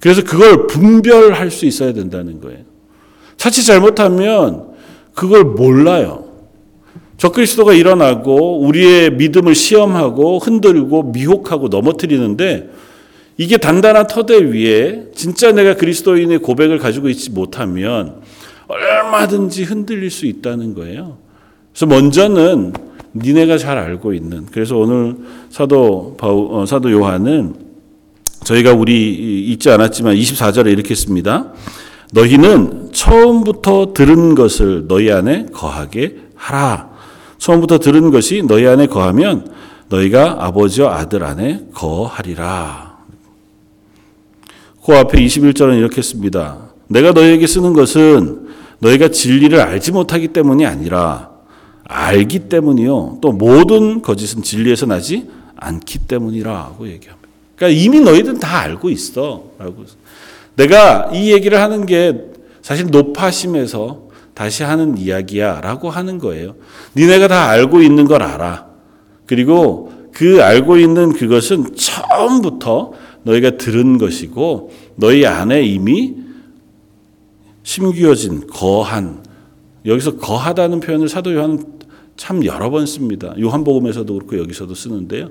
그래서 0.00 0.24
그걸 0.24 0.66
분별할 0.66 1.50
수 1.50 1.64
있어야 1.64 1.92
된다는 1.92 2.40
거예요. 2.40 2.60
자칫 3.36 3.62
잘못하면 3.62 4.72
그걸 5.14 5.44
몰라요. 5.44 6.24
적그리스도가 7.18 7.72
일어나고 7.72 8.60
우리의 8.62 9.12
믿음을 9.12 9.54
시험하고 9.54 10.38
흔들고 10.38 11.04
미혹하고 11.04 11.68
넘어뜨리는데 11.68 12.70
이게 13.36 13.56
단단한 13.56 14.08
터대 14.08 14.38
위에 14.38 15.06
진짜 15.14 15.52
내가 15.52 15.74
그리스도인의 15.74 16.38
고백을 16.38 16.78
가지고 16.78 17.08
있지 17.08 17.30
못하면 17.30 18.22
얼마든지 18.66 19.64
흔들릴 19.64 20.10
수 20.10 20.26
있다는 20.26 20.74
거예요. 20.74 21.18
그래서 21.72 21.86
먼저는 21.86 22.72
니네가 23.14 23.58
잘 23.58 23.78
알고 23.78 24.14
있는 24.14 24.46
그래서 24.50 24.76
오늘 24.76 25.16
사도 25.50 26.16
바우, 26.18 26.48
어, 26.50 26.66
사도 26.66 26.90
요한은 26.90 27.54
저희가 28.44 28.72
우리 28.72 29.12
읽지 29.52 29.70
않았지만 29.70 30.16
24절에 30.16 30.72
이렇게 30.72 30.94
씁니다. 30.94 31.52
너희는 32.12 32.90
처음부터 32.92 33.92
들은 33.94 34.34
것을 34.34 34.86
너희 34.88 35.10
안에 35.10 35.46
거하게 35.52 36.16
하라. 36.34 36.90
처음부터 37.38 37.78
들은 37.78 38.10
것이 38.10 38.42
너희 38.46 38.66
안에 38.66 38.86
거하면 38.86 39.50
너희가 39.88 40.44
아버지와 40.46 40.96
아들 40.96 41.24
안에 41.24 41.66
거하리라. 41.74 42.98
그 44.84 44.96
앞에 44.96 45.18
21절은 45.18 45.78
이렇게 45.78 46.02
씁니다. 46.02 46.70
내가 46.88 47.12
너희에게 47.12 47.46
쓰는 47.46 47.72
것은 47.72 48.48
너희가 48.80 49.08
진리를 49.08 49.58
알지 49.60 49.92
못하기 49.92 50.28
때문이 50.28 50.66
아니라 50.66 51.31
알기 51.92 52.48
때문이요. 52.48 53.18
또 53.20 53.32
모든 53.32 54.02
거짓은 54.02 54.42
진리에서 54.42 54.86
나지 54.86 55.28
않기 55.56 56.00
때문이라고 56.00 56.86
얘기합니다. 56.88 57.28
그러니까 57.56 57.80
이미 57.80 58.00
너희들은 58.00 58.40
다 58.40 58.60
알고 58.60 58.90
있어. 58.90 59.44
라고. 59.58 59.84
내가 60.56 61.10
이 61.12 61.32
얘기를 61.32 61.60
하는 61.60 61.86
게 61.86 62.24
사실 62.62 62.86
높아심에서 62.86 64.02
다시 64.34 64.62
하는 64.62 64.96
이야기야. 64.96 65.60
라고 65.60 65.90
하는 65.90 66.18
거예요. 66.18 66.54
니네가 66.96 67.28
다 67.28 67.48
알고 67.48 67.82
있는 67.82 68.06
걸 68.06 68.22
알아. 68.22 68.66
그리고 69.26 69.92
그 70.12 70.42
알고 70.42 70.78
있는 70.78 71.12
그것은 71.12 71.76
처음부터 71.76 72.92
너희가 73.22 73.56
들은 73.56 73.98
것이고 73.98 74.72
너희 74.96 75.26
안에 75.26 75.62
이미 75.62 76.14
심기어진 77.62 78.46
거한 78.46 79.22
여기서 79.86 80.16
거하다는 80.16 80.80
표현을 80.80 81.08
사도 81.08 81.34
요한 81.34 81.64
참 82.16 82.44
여러 82.44 82.70
번 82.70 82.86
씁니다. 82.86 83.34
요한복음에서도 83.40 84.14
그렇고 84.14 84.38
여기서도 84.38 84.74
쓰는데요. 84.74 85.30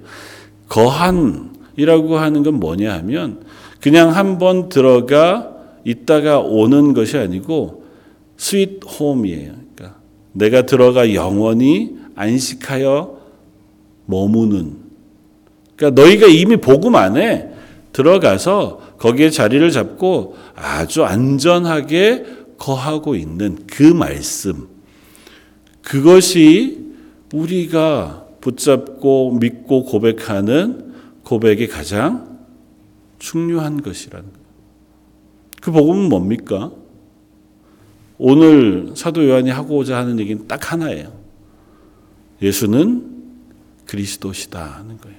거한이라고 0.67 2.17
하는 2.17 2.43
건 2.43 2.55
뭐냐 2.55 2.93
하면 2.99 3.41
그냥 3.79 4.15
한 4.15 4.37
번 4.37 4.69
들어가 4.69 5.49
있다가 5.83 6.39
오는 6.39 6.93
것이 6.93 7.17
아니고 7.17 7.83
sweet 8.37 8.79
home이에요. 8.85 9.53
그러니까 9.75 9.99
내가 10.33 10.63
들어가 10.63 11.13
영원히 11.13 11.95
안식하여 12.15 13.17
머무는. 14.05 14.77
그러니까 15.75 16.01
너희가 16.01 16.27
이미 16.27 16.57
복음 16.57 16.95
안에 16.95 17.51
들어가서 17.93 18.95
거기에 18.99 19.29
자리를 19.29 19.69
잡고 19.71 20.35
아주 20.55 21.03
안전하게 21.03 22.25
거하고 22.57 23.15
있는 23.15 23.57
그 23.67 23.83
말씀. 23.83 24.67
그것이 25.81 26.93
우리가 27.33 28.27
붙잡고 28.41 29.37
믿고 29.39 29.85
고백하는 29.85 30.93
고백이 31.23 31.67
가장 31.67 32.39
중요한 33.19 33.81
것이라는. 33.81 34.27
그 35.61 35.71
복음은 35.71 36.09
뭡니까? 36.09 36.71
오늘 38.17 38.91
사도 38.95 39.27
요한이 39.27 39.49
하고자 39.49 39.97
하는 39.97 40.19
얘기는 40.19 40.47
딱 40.47 40.71
하나예요. 40.71 41.11
예수는 42.41 43.11
그리스도시다 43.85 44.63
하는 44.63 44.97
거예요. 44.97 45.17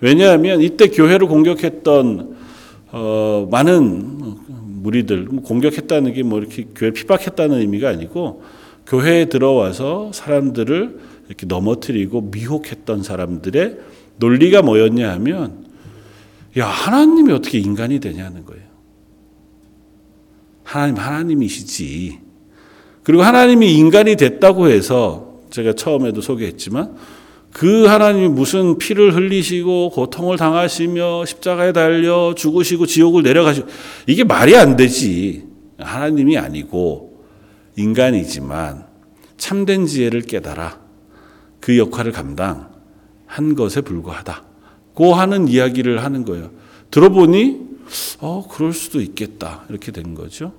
왜냐하면 0.00 0.62
이때 0.62 0.88
교회를 0.88 1.26
공격했던 1.26 2.36
어, 2.92 3.48
많은 3.50 4.38
무리들 4.82 5.26
공격했다는 5.26 6.12
게 6.14 6.22
뭐 6.22 6.38
이렇게 6.38 6.66
교회 6.74 6.90
피박했다는 6.90 7.58
의미가 7.58 7.88
아니고 7.88 8.42
교회에 8.86 9.26
들어와서 9.26 10.10
사람들을 10.12 10.98
이렇게 11.28 11.46
넘어뜨리고 11.46 12.22
미혹했던 12.22 13.02
사람들의 13.02 13.78
논리가 14.18 14.62
뭐였냐 14.62 15.10
하면 15.12 15.66
야 16.58 16.66
하나님이 16.66 17.32
어떻게 17.32 17.58
인간이 17.58 18.00
되냐는 18.00 18.44
거예요. 18.44 18.64
하나님 20.64 20.96
하나님이시지. 20.96 22.18
그리고 23.02 23.22
하나님이 23.22 23.74
인간이 23.74 24.16
됐다고 24.16 24.68
해서 24.68 25.40
제가 25.50 25.72
처음에도 25.72 26.20
소개했지만 26.20 26.94
그 27.52 27.86
하나님이 27.86 28.28
무슨 28.28 28.78
피를 28.78 29.14
흘리시고 29.14 29.90
고통을 29.90 30.36
당하시며 30.36 31.24
십자가에 31.26 31.72
달려 31.72 32.34
죽으시고 32.36 32.86
지옥을 32.86 33.22
내려가시고 33.22 33.66
이게 34.06 34.24
말이 34.24 34.56
안 34.56 34.76
되지. 34.76 35.48
하나님이 35.78 36.38
아니고 36.38 37.24
인간이지만 37.76 38.86
참된 39.36 39.86
지혜를 39.86 40.22
깨달아 40.22 40.78
그 41.60 41.76
역할을 41.78 42.12
감당한 42.12 43.54
것에 43.56 43.80
불과하다. 43.80 44.44
고 44.94 45.14
하는 45.14 45.48
이야기를 45.48 46.04
하는 46.04 46.24
거예요. 46.24 46.50
들어보니 46.90 47.70
어 48.20 48.46
그럴 48.48 48.72
수도 48.72 49.00
있겠다. 49.00 49.64
이렇게 49.68 49.92
된 49.92 50.14
거죠. 50.14 50.52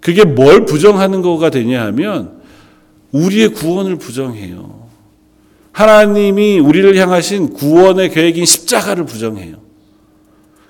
그게 0.00 0.24
뭘 0.24 0.64
부정하는 0.64 1.20
거가 1.20 1.50
되냐 1.50 1.84
하면 1.86 2.40
우리의 3.12 3.48
구원을 3.48 3.96
부정해요. 3.96 4.85
하나님이 5.76 6.58
우리를 6.58 6.96
향하신 6.96 7.52
구원의 7.52 8.10
계획인 8.10 8.46
십자가를 8.46 9.04
부정해요. 9.04 9.56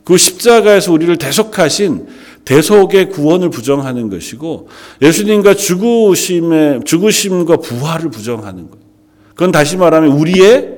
그 0.02 0.16
십자가에서 0.16 0.92
우리를 0.92 1.16
대속하신 1.16 2.08
대속의 2.44 3.10
구원을 3.10 3.50
부정하는 3.50 4.10
것이고 4.10 4.68
예수님과 5.00 5.54
죽으심의 5.54 6.80
죽으심과 6.84 7.58
부활을 7.58 8.10
부정하는 8.10 8.68
것. 8.68 8.80
그건 9.28 9.52
다시 9.52 9.76
말하면 9.76 10.10
우리의 10.10 10.74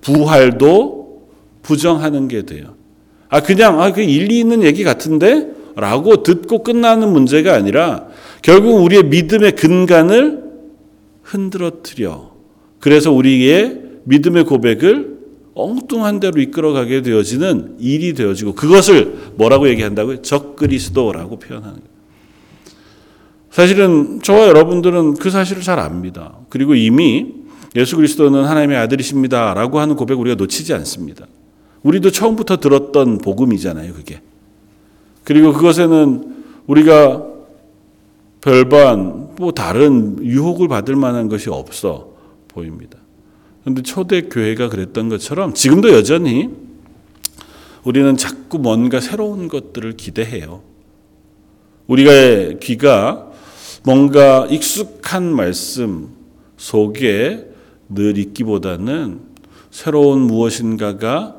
부활도 0.00 1.28
부정하는 1.62 2.26
게 2.26 2.44
돼요. 2.44 2.74
아 3.28 3.40
그냥 3.40 3.80
아그 3.80 4.00
일리 4.00 4.40
있는 4.40 4.64
얘기 4.64 4.82
같은데 4.82 5.52
라고 5.76 6.24
듣고 6.24 6.64
끝나는 6.64 7.12
문제가 7.12 7.54
아니라 7.54 8.08
결국 8.42 8.82
우리의 8.82 9.04
믿음의 9.04 9.52
근간을 9.52 10.42
흔들어뜨려 11.22 12.37
그래서 12.80 13.12
우리의 13.12 13.82
믿음의 14.04 14.44
고백을 14.44 15.18
엉뚱한 15.54 16.20
대로 16.20 16.40
이끌어가게 16.40 17.02
되어지는 17.02 17.76
일이 17.80 18.14
되어지고 18.14 18.54
그것을 18.54 19.32
뭐라고 19.36 19.68
얘기한다고요? 19.68 20.22
적그리스도라고 20.22 21.38
표현하는 21.38 21.74
거예요. 21.74 21.98
사실은 23.50 24.20
저와 24.22 24.46
여러분들은 24.46 25.14
그 25.14 25.30
사실을 25.30 25.62
잘 25.62 25.80
압니다. 25.80 26.36
그리고 26.48 26.76
이미 26.76 27.34
예수 27.74 27.96
그리스도는 27.96 28.44
하나님의 28.44 28.76
아들이십니다라고 28.76 29.80
하는 29.80 29.96
고백 29.96 30.20
우리가 30.20 30.36
놓치지 30.36 30.72
않습니다. 30.74 31.26
우리도 31.82 32.12
처음부터 32.12 32.58
들었던 32.58 33.18
복음이잖아요, 33.18 33.94
그게. 33.94 34.20
그리고 35.24 35.52
그것에는 35.52 36.36
우리가 36.66 37.24
별반 38.40 39.28
뭐 39.36 39.52
다른 39.52 40.24
유혹을 40.24 40.68
받을 40.68 40.96
만한 40.96 41.28
것이 41.28 41.50
없어 41.50 42.07
보입니다. 42.58 42.98
그런데 43.62 43.82
초대 43.82 44.22
교회가 44.22 44.68
그랬던 44.68 45.08
것처럼 45.08 45.54
지금도 45.54 45.92
여전히 45.92 46.50
우리는 47.84 48.16
자꾸 48.16 48.58
뭔가 48.58 49.00
새로운 49.00 49.46
것들을 49.48 49.92
기대해요. 49.92 50.62
우리가 51.86 52.58
귀가 52.60 53.30
뭔가 53.84 54.46
익숙한 54.46 55.32
말씀 55.34 56.08
속에 56.56 57.46
늘 57.88 58.18
있기보다는 58.18 59.20
새로운 59.70 60.22
무엇인가가 60.22 61.36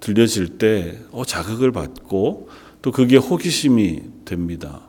들려질 0.00 0.58
때 0.58 0.98
어, 1.10 1.24
자극을 1.24 1.72
받고 1.72 2.48
또 2.80 2.92
그게 2.92 3.16
호기심이 3.16 4.02
됩니다. 4.24 4.82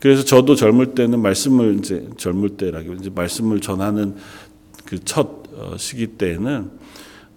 그래서 0.00 0.24
저도 0.24 0.54
젊을 0.54 0.94
때는 0.94 1.20
말씀을 1.20 1.76
이제 1.78 2.08
젊을 2.16 2.50
때라기 2.50 2.90
이제 3.00 3.10
말씀을 3.10 3.60
전하는 3.60 4.14
그첫 4.88 5.28
어, 5.54 5.76
시기 5.76 6.06
때에는 6.06 6.70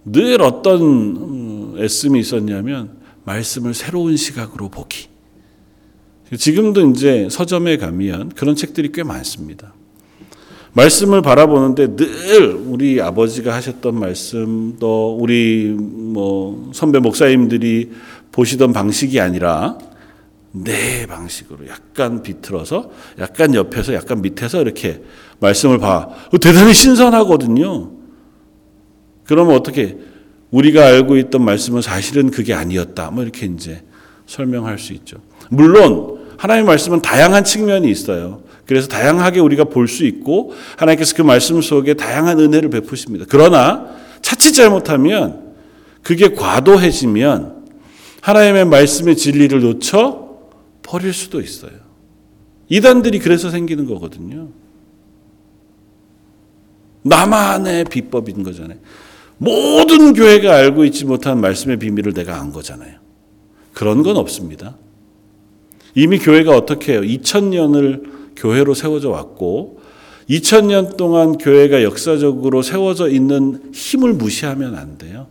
늘 0.06 0.42
어떤 0.42 0.80
음, 0.80 1.74
애씀이 1.78 2.18
있었냐면 2.18 2.96
말씀을 3.24 3.74
새로운 3.74 4.16
시각으로 4.16 4.68
보기. 4.68 5.08
지금도 6.36 6.90
이제 6.90 7.28
서점에 7.30 7.76
가면 7.76 8.30
그런 8.30 8.56
책들이 8.56 8.90
꽤 8.90 9.02
많습니다. 9.02 9.74
말씀을 10.72 11.20
바라보는데 11.20 11.94
늘 11.96 12.54
우리 12.54 13.02
아버지가 13.02 13.54
하셨던 13.54 13.98
말씀 13.98 14.76
또 14.80 15.18
우리 15.20 15.66
뭐 15.66 16.70
선배 16.72 16.98
목사님들이 16.98 17.90
보시던 18.32 18.72
방식이 18.72 19.20
아니라 19.20 19.76
내 20.52 21.06
방식으로 21.06 21.66
약간 21.68 22.22
비틀어서 22.22 22.90
약간 23.18 23.54
옆에서 23.54 23.94
약간 23.94 24.20
밑에서 24.20 24.60
이렇게 24.60 25.02
말씀을 25.40 25.78
봐. 25.78 26.08
대단히 26.40 26.74
신선하거든요. 26.74 27.90
그러면 29.24 29.54
어떻게 29.56 29.96
우리가 30.50 30.84
알고 30.84 31.16
있던 31.16 31.42
말씀은 31.44 31.80
사실은 31.80 32.30
그게 32.30 32.52
아니었다. 32.52 33.10
뭐 33.10 33.22
이렇게 33.22 33.46
이제 33.46 33.82
설명할 34.26 34.78
수 34.78 34.92
있죠. 34.92 35.16
물론 35.48 36.18
하나님의 36.36 36.66
말씀은 36.66 37.00
다양한 37.00 37.44
측면이 37.44 37.90
있어요. 37.90 38.42
그래서 38.66 38.88
다양하게 38.88 39.40
우리가 39.40 39.64
볼 39.64 39.88
수 39.88 40.04
있고 40.04 40.52
하나님께서 40.76 41.14
그 41.16 41.22
말씀 41.22 41.60
속에 41.62 41.94
다양한 41.94 42.38
은혜를 42.40 42.68
베푸십니다. 42.70 43.24
그러나 43.28 43.86
차치 44.20 44.52
잘못하면 44.52 45.54
그게 46.02 46.34
과도해지면 46.34 47.62
하나님의 48.20 48.66
말씀의 48.66 49.16
진리를 49.16 49.60
놓쳐 49.60 50.21
버릴 50.92 51.14
수도 51.14 51.40
있어요. 51.40 51.72
이단들이 52.68 53.18
그래서 53.18 53.48
생기는 53.48 53.86
거거든요. 53.86 54.50
나만의 57.00 57.84
비법인 57.84 58.42
거잖아요. 58.42 58.78
모든 59.38 60.12
교회가 60.12 60.54
알고 60.54 60.84
있지 60.84 61.06
못한 61.06 61.40
말씀의 61.40 61.78
비밀을 61.78 62.12
내가 62.12 62.38
안 62.38 62.52
거잖아요. 62.52 62.98
그런 63.72 64.02
건 64.02 64.18
없습니다. 64.18 64.76
이미 65.94 66.18
교회가 66.18 66.54
어떻게 66.54 66.92
해요? 66.92 67.00
2000년을 67.00 68.34
교회로 68.36 68.74
세워져 68.74 69.08
왔고 69.08 69.80
2000년 70.28 70.98
동안 70.98 71.38
교회가 71.38 71.82
역사적으로 71.82 72.60
세워져 72.60 73.08
있는 73.08 73.72
힘을 73.72 74.12
무시하면 74.12 74.76
안 74.76 74.98
돼요. 74.98 75.28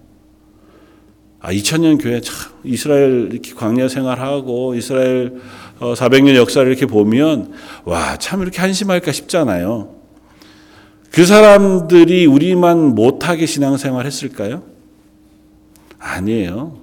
아, 1.42 1.52
2000년 1.52 2.02
교회 2.02 2.22
참 2.22 2.52
이스라엘 2.64 3.30
이렇게 3.32 3.54
광야 3.54 3.88
생활하고 3.88 4.76
이스라엘 4.76 5.42
400년 5.80 6.36
어, 6.36 6.36
역사를 6.36 6.68
이렇게 6.68 6.86
보면 6.86 7.54
와, 7.84 8.18
참 8.18 8.44
이렇게 8.44 8.60
한심할까 8.60 9.12
싶잖아요. 9.12 9.96
그 11.12 11.26
사람들이 11.26 12.28
우리만 12.28 12.94
못하게 12.94 13.48
신앙생활 13.48 14.06
했을까요? 14.06 14.62
아니에요. 15.98 16.80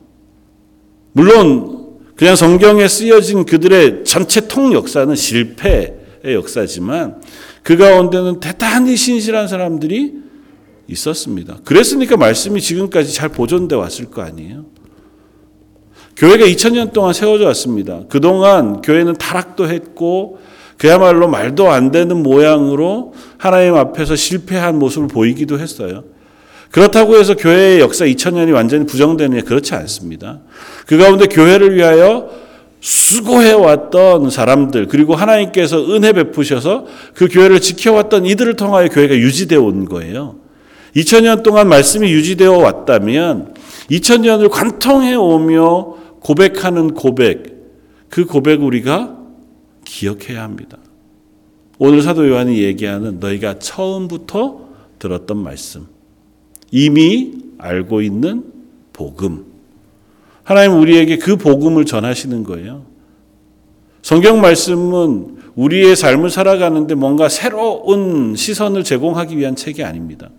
물론 1.12 1.98
그냥 2.16 2.34
성경에 2.34 2.88
쓰여진 2.88 3.44
그들의 3.44 4.04
전체 4.04 4.48
통 4.48 4.72
역사는 4.72 5.14
실패의 5.14 6.34
역사지만 6.34 7.22
그 7.62 7.76
가운데는 7.76 8.40
대단히 8.40 8.96
신실한 8.96 9.46
사람들이 9.46 10.27
있었습니다. 10.88 11.58
그랬으니까 11.64 12.16
말씀이 12.16 12.60
지금까지 12.60 13.12
잘 13.12 13.28
보존돼 13.28 13.76
왔을 13.76 14.06
거 14.06 14.22
아니에요. 14.22 14.64
교회가 16.16 16.46
2000년 16.46 16.92
동안 16.92 17.12
세워져 17.12 17.44
왔습니다. 17.46 18.02
그동안 18.08 18.82
교회는 18.82 19.14
타락도 19.14 19.68
했고 19.68 20.38
그야말로 20.76 21.28
말도 21.28 21.70
안 21.70 21.90
되는 21.90 22.22
모양으로 22.22 23.14
하나님 23.36 23.74
앞에서 23.74 24.16
실패한 24.16 24.78
모습을 24.78 25.08
보이기도 25.08 25.58
했어요. 25.58 26.04
그렇다고 26.70 27.16
해서 27.16 27.34
교회의 27.34 27.80
역사 27.80 28.04
2000년이 28.04 28.52
완전히 28.52 28.86
부정되느냐 28.86 29.42
그렇지 29.42 29.74
않습니다. 29.74 30.40
그 30.86 30.98
가운데 30.98 31.26
교회를 31.26 31.74
위하여 31.74 32.30
수고해 32.80 33.52
왔던 33.52 34.30
사람들 34.30 34.86
그리고 34.86 35.14
하나님께서 35.14 35.94
은혜 35.94 36.12
베푸셔서 36.12 36.86
그 37.14 37.28
교회를 37.28 37.60
지켜왔던 37.60 38.26
이들을 38.26 38.54
통하여 38.54 38.88
교회가 38.88 39.14
유지되어 39.14 39.60
온 39.60 39.84
거예요. 39.86 40.36
2000년 40.98 41.42
동안 41.44 41.68
말씀이 41.68 42.10
유지되어 42.10 42.56
왔다면 42.58 43.54
2000년을 43.90 44.50
관통해 44.50 45.14
오며 45.14 45.96
고백하는 46.20 46.94
고백 46.94 47.56
그 48.08 48.24
고백 48.24 48.62
우리가 48.62 49.16
기억해야 49.84 50.42
합니다. 50.42 50.78
오늘 51.78 52.02
사도 52.02 52.28
요한이 52.28 52.60
얘기하는 52.62 53.20
너희가 53.20 53.60
처음부터 53.60 54.68
들었던 54.98 55.36
말씀, 55.36 55.86
이미 56.72 57.34
알고 57.58 58.02
있는 58.02 58.44
복음. 58.92 59.44
하나님 60.42 60.80
우리에게 60.80 61.18
그 61.18 61.36
복음을 61.36 61.84
전하시는 61.84 62.42
거예요. 62.42 62.84
성경 64.02 64.40
말씀은 64.40 65.36
우리의 65.54 65.94
삶을 65.94 66.30
살아가는데 66.30 66.94
뭔가 66.94 67.28
새로운 67.28 68.34
시선을 68.34 68.82
제공하기 68.82 69.36
위한 69.38 69.54
책이 69.54 69.84
아닙니다. 69.84 70.30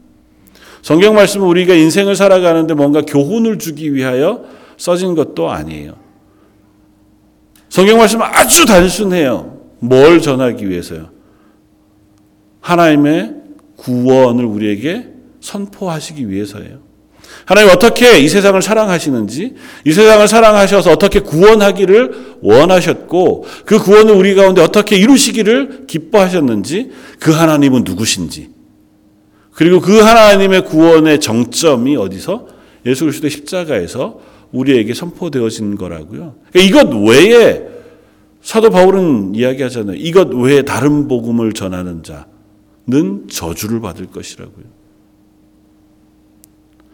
성경 0.81 1.15
말씀은 1.15 1.45
우리가 1.45 1.73
인생을 1.73 2.15
살아가는데 2.15 2.73
뭔가 2.73 3.01
교훈을 3.01 3.59
주기 3.59 3.93
위하여 3.93 4.45
써진 4.77 5.15
것도 5.15 5.49
아니에요. 5.49 5.95
성경 7.69 7.97
말씀은 7.97 8.25
아주 8.25 8.65
단순해요. 8.65 9.59
뭘 9.79 10.21
전하기 10.21 10.69
위해서요? 10.69 11.09
하나님의 12.61 13.35
구원을 13.77 14.45
우리에게 14.45 15.07
선포하시기 15.39 16.29
위해서예요. 16.29 16.89
하나님 17.45 17.71
어떻게 17.71 18.19
이 18.19 18.27
세상을 18.27 18.61
사랑하시는지, 18.61 19.55
이 19.85 19.91
세상을 19.91 20.27
사랑하셔서 20.27 20.91
어떻게 20.91 21.19
구원하기를 21.19 22.37
원하셨고, 22.41 23.45
그 23.65 23.79
구원을 23.79 24.13
우리 24.13 24.35
가운데 24.35 24.61
어떻게 24.61 24.97
이루시기를 24.97 25.85
기뻐하셨는지, 25.87 26.91
그 27.19 27.31
하나님은 27.31 27.83
누구신지, 27.85 28.49
그리고 29.59 29.81
그 29.81 29.99
하나님의 29.99 30.63
구원의 30.63 31.19
정점이 31.19 31.97
어디서? 31.97 32.47
예수 32.85 33.03
그리스도의 33.03 33.29
십자가에서 33.29 34.21
우리에게 34.53 34.93
선포되어진 34.93 35.75
거라고요. 35.75 36.35
그러니까 36.49 36.79
이것 36.81 36.95
외에 36.95 37.67
사도 38.41 38.69
바울은 38.69 39.35
이야기하잖아요. 39.35 39.97
이것 39.97 40.33
외에 40.33 40.61
다른 40.61 41.09
복음을 41.09 41.51
전하는 41.51 42.03
자는 42.03 43.27
저주를 43.27 43.81
받을 43.81 44.05
것이라고요. 44.05 44.63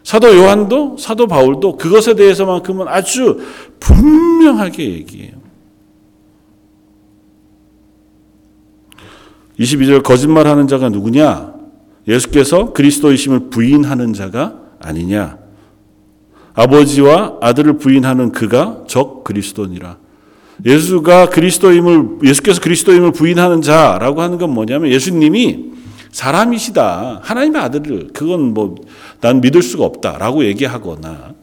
사도 0.04 0.36
요한도 0.36 0.98
사도 0.98 1.28
바울도 1.28 1.78
그것에 1.78 2.16
대해서만큼은 2.16 2.88
아주 2.88 3.42
분명하게 3.80 4.90
얘기해요. 4.92 5.34
22절 9.60 10.02
거짓말하는 10.02 10.68
자가 10.68 10.90
누구냐? 10.90 11.55
예수께서 12.08 12.74
그리스도이심을 12.74 13.50
부인하는 13.50 14.14
자가 14.14 14.56
아니냐? 14.80 15.38
아버지와 16.54 17.38
아들을 17.42 17.78
부인하는 17.78 18.32
그가 18.32 18.84
적 18.88 19.24
그리스도니라. 19.24 19.98
예수가 20.66 21.30
그리스도임을 21.30 22.20
예수께서 22.24 22.62
그리스도임을 22.62 23.12
부인하는 23.12 23.62
자라고 23.62 24.22
하는 24.22 24.38
건 24.38 24.52
뭐냐면 24.52 24.92
예수님이 24.92 25.74
사람이시다. 26.12 27.20
하나님의 27.24 27.62
아들을 27.62 28.10
그건 28.14 28.54
뭐 28.54 28.76
난 29.26 29.42
믿을 29.42 29.64
수가 29.64 29.86
없다라고 29.86 30.46
얘기하거나 30.46 31.34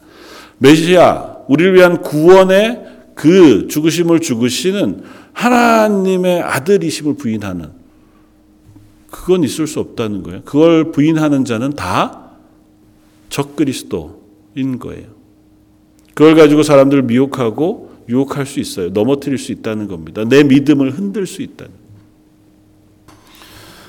메시아 0.59 1.39
우리를 1.49 1.75
위한 1.75 2.01
구원의 2.01 2.81
그 3.17 3.67
죽으심을 3.69 4.21
죽으시는 4.21 5.03
하나님의 5.33 6.43
아들이심을 6.43 7.17
부인하는 7.17 7.71
그건 9.13 9.45
있을 9.45 9.67
수 9.67 9.79
없다는 9.79 10.23
거예요. 10.23 10.41
그걸 10.45 10.91
부인하는 10.91 11.45
자는 11.45 11.75
다 11.75 12.31
적그리스도인 13.29 14.79
거예요. 14.81 15.07
그걸 16.15 16.35
가지고 16.35 16.63
사람들을 16.63 17.03
미혹하고 17.05 17.93
유혹할 18.09 18.47
수 18.47 18.59
있어요. 18.59 18.89
넘어뜨릴 18.89 19.39
수 19.39 19.53
있다는 19.53 19.87
겁니다. 19.87 20.25
내 20.25 20.43
믿음을 20.43 20.91
흔들 20.91 21.27
수 21.27 21.43
있다는. 21.43 21.73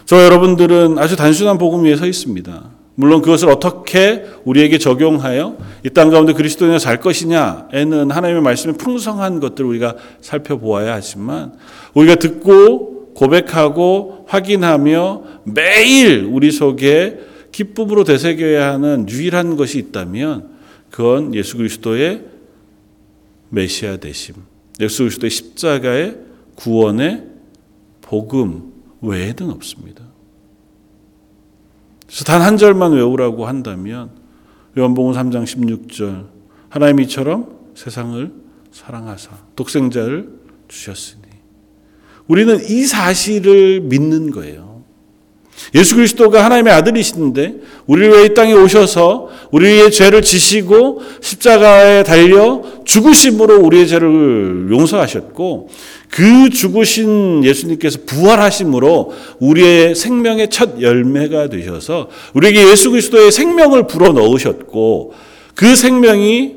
저 0.06 0.24
여러분들은 0.24 1.00
아주 1.00 1.16
단순한 1.16 1.58
복음 1.58 1.86
위에 1.86 1.96
서 1.96 2.06
있습니다. 2.06 2.70
물론 2.96 3.22
그것을 3.22 3.50
어떻게 3.50 4.26
우리에게 4.44 4.78
적용하여 4.78 5.58
이 5.86 5.90
땅 5.90 6.10
가운데 6.10 6.34
그리스도인으로 6.34 6.80
살 6.80 7.00
것이냐에는 7.00 8.12
하나님의 8.12 8.42
말씀의 8.44 8.76
풍성한 8.78 9.40
것들을 9.40 9.68
우리가 9.70 9.96
살펴보아야 10.22 10.94
하지만 10.94 11.54
우리가 11.94 12.16
듣고 12.16 12.93
고백하고 13.16 14.26
확인하며 14.28 15.24
매일 15.46 16.24
우리 16.26 16.52
속에 16.52 17.20
기쁨으로 17.52 18.04
되새겨야 18.04 18.74
하는 18.74 19.08
유일한 19.10 19.56
것이 19.56 19.78
있다면 19.80 20.50
그건 20.90 21.34
예수 21.36 21.58
그리스도의 21.58 22.24
메시아 23.50 23.98
되심, 23.98 24.36
예수 24.80 25.04
그리스도의 25.04 25.30
십자가의 25.30 26.18
구원의 26.56 27.24
복음 28.02 28.74
외에는 29.02 29.52
없습니다. 29.52 30.04
그래서 32.08 32.26
단 32.26 32.42
한 32.42 32.58
절만 32.58 32.94
외우라고 32.94 33.46
한다면 33.48 34.12
요한복음 34.78 35.14
3장 35.14 35.44
16절 35.46 36.28
하나님 36.70 37.00
이처럼 37.02 37.60
세상을 37.76 38.32
사랑하사 38.72 39.32
독생자를 39.56 40.30
주셨으니 40.68 41.33
우리는 42.28 42.60
이 42.70 42.84
사실을 42.86 43.82
믿는 43.82 44.32
거예요. 44.32 44.74
예수 45.76 45.96
그리스도가 45.96 46.44
하나님의 46.46 46.74
아들이신데 46.74 47.56
우리를 47.88 48.14
위해 48.14 48.26
이 48.26 48.34
땅에 48.34 48.54
오셔서 48.54 49.30
우리의 49.52 49.92
죄를 49.92 50.22
지시고 50.22 51.02
십자가에 51.22 52.04
달려 52.04 52.62
죽으심으로 52.86 53.62
우리의 53.62 53.88
죄를 53.88 54.68
용서하셨고 54.72 55.70
그 56.10 56.50
죽으신 56.50 57.44
예수님께서 57.44 58.00
부활하심으로 58.06 59.14
우리의 59.40 59.96
생명의 59.96 60.50
첫 60.50 60.80
열매가 60.80 61.50
되셔서 61.50 62.10
우리에게 62.34 62.70
예수 62.70 62.92
그리스도의 62.92 63.32
생명을 63.32 63.88
불어 63.88 64.12
넣으셨고 64.12 65.14
그 65.56 65.76
생명이 65.76 66.56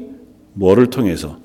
뭐를 0.53 0.89
통해서 0.89 1.39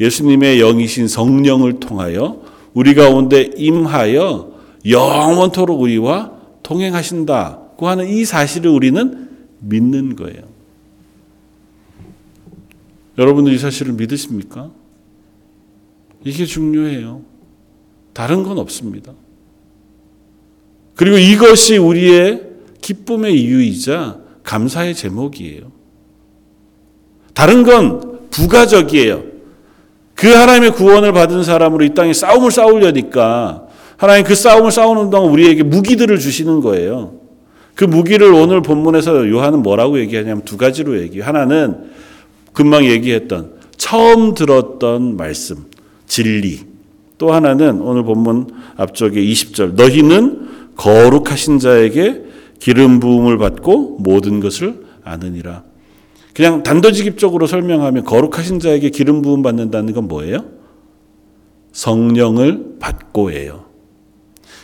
예수님의 0.00 0.58
영이신 0.58 1.08
성령을 1.08 1.80
통하여 1.80 2.47
우리 2.78 2.94
가운데 2.94 3.50
임하여 3.56 4.52
영원토록 4.86 5.80
우리와 5.80 6.30
동행하신다고 6.62 7.88
하는 7.88 8.08
이 8.08 8.24
사실을 8.24 8.70
우리는 8.70 9.30
믿는 9.58 10.14
거예요. 10.14 10.42
여러분들 13.18 13.52
이 13.52 13.58
사실을 13.58 13.94
믿으십니까? 13.94 14.70
이게 16.24 16.46
중요해요. 16.46 17.22
다른 18.12 18.44
건 18.44 18.58
없습니다. 18.58 19.12
그리고 20.94 21.18
이것이 21.18 21.78
우리의 21.78 22.44
기쁨의 22.80 23.42
이유이자 23.42 24.20
감사의 24.44 24.94
제목이에요. 24.94 25.72
다른 27.34 27.64
건 27.64 28.28
부가적이에요. 28.30 29.37
그 30.18 30.26
하나님의 30.26 30.72
구원을 30.72 31.12
받은 31.12 31.44
사람으로 31.44 31.84
이 31.84 31.94
땅에 31.94 32.12
싸움을 32.12 32.50
싸우려니까 32.50 33.68
하나님 33.96 34.24
그 34.24 34.34
싸움을 34.34 34.72
싸우는 34.72 35.10
동안 35.10 35.30
우리에게 35.30 35.62
무기들을 35.62 36.18
주시는 36.18 36.60
거예요. 36.60 37.14
그 37.76 37.84
무기를 37.84 38.32
오늘 38.32 38.60
본문에서 38.60 39.28
요한은 39.28 39.62
뭐라고 39.62 40.00
얘기하냐면 40.00 40.42
두 40.44 40.56
가지로 40.56 41.00
얘기해요. 41.00 41.24
하나는 41.24 41.90
금방 42.52 42.84
얘기했던 42.84 43.52
처음 43.76 44.34
들었던 44.34 45.16
말씀, 45.16 45.66
진리. 46.08 46.62
또 47.16 47.32
하나는 47.32 47.80
오늘 47.80 48.02
본문 48.02 48.48
앞쪽에 48.76 49.22
20절 49.22 49.74
너희는 49.74 50.48
거룩하신 50.74 51.60
자에게 51.60 52.24
기름 52.58 52.98
부음을 52.98 53.38
받고 53.38 53.98
모든 54.00 54.40
것을 54.40 54.84
아느니라. 55.04 55.67
그냥 56.38 56.62
단도직입적으로 56.62 57.48
설명하면 57.48 58.04
거룩하신 58.04 58.60
자에게 58.60 58.90
기름 58.90 59.22
부음 59.22 59.42
받는다는 59.42 59.92
건 59.92 60.06
뭐예요? 60.06 60.44
성령을 61.72 62.76
받고예요. 62.78 63.64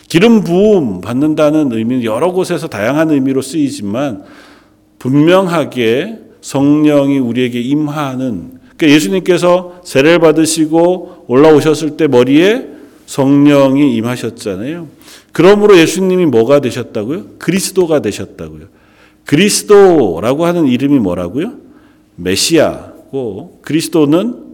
기름 0.07 0.45
부음 0.45 1.01
받는다는 1.01 1.73
의미는 1.73 2.05
여러 2.05 2.31
곳에서 2.31 2.69
다양한 2.69 3.11
의미로 3.11 3.41
쓰이지만 3.41 4.23
분명하게 4.99 6.19
성령이 6.39 7.19
우리에게 7.19 7.59
임하는 7.59 8.51
그러니까 8.77 8.95
예수님께서 8.95 9.81
세례를 9.83 10.19
받으시고 10.19 11.25
올라오셨을 11.27 11.97
때 11.97 12.07
머리에 12.07 12.69
성령이 13.05 13.97
임하셨잖아요. 13.97 14.87
그러므로 15.33 15.77
예수님이 15.77 16.25
뭐가 16.27 16.61
되셨다고요? 16.61 17.31
그리스도가 17.37 17.99
되셨다고요. 17.99 18.67
그리스도라고 19.25 20.45
하는 20.45 20.67
이름이 20.67 20.99
뭐라고요? 20.99 21.64
메시아고 22.15 23.59
그리스도는 23.61 24.45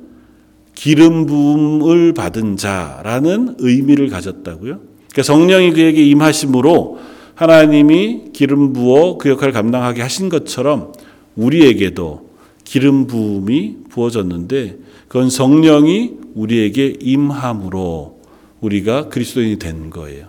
기름 0.74 1.26
부음을 1.26 2.14
받은 2.14 2.58
자라는 2.58 3.56
의미를 3.60 4.10
가졌다고요. 4.10 4.80
그러니까 5.12 5.24
성령이 5.24 5.72
그에게 5.72 6.04
임하심으로 6.04 7.00
하나님이 7.36 8.32
기름 8.34 8.74
부어 8.74 9.18
그 9.18 9.30
역할을 9.30 9.54
감당하게 9.54 10.02
하신 10.02 10.30
것처럼 10.30 10.94
우리에게도 11.36 12.30
기름 12.64 13.08
부음이 13.08 13.78
부어졌는데 13.90 14.78
그건 15.08 15.30
성령이 15.30 16.14
우리에게 16.36 16.96
임함으로 17.00 18.22
우리가 18.62 19.10
그리스도인이 19.10 19.60
된 19.60 19.90
거예요. 19.90 20.28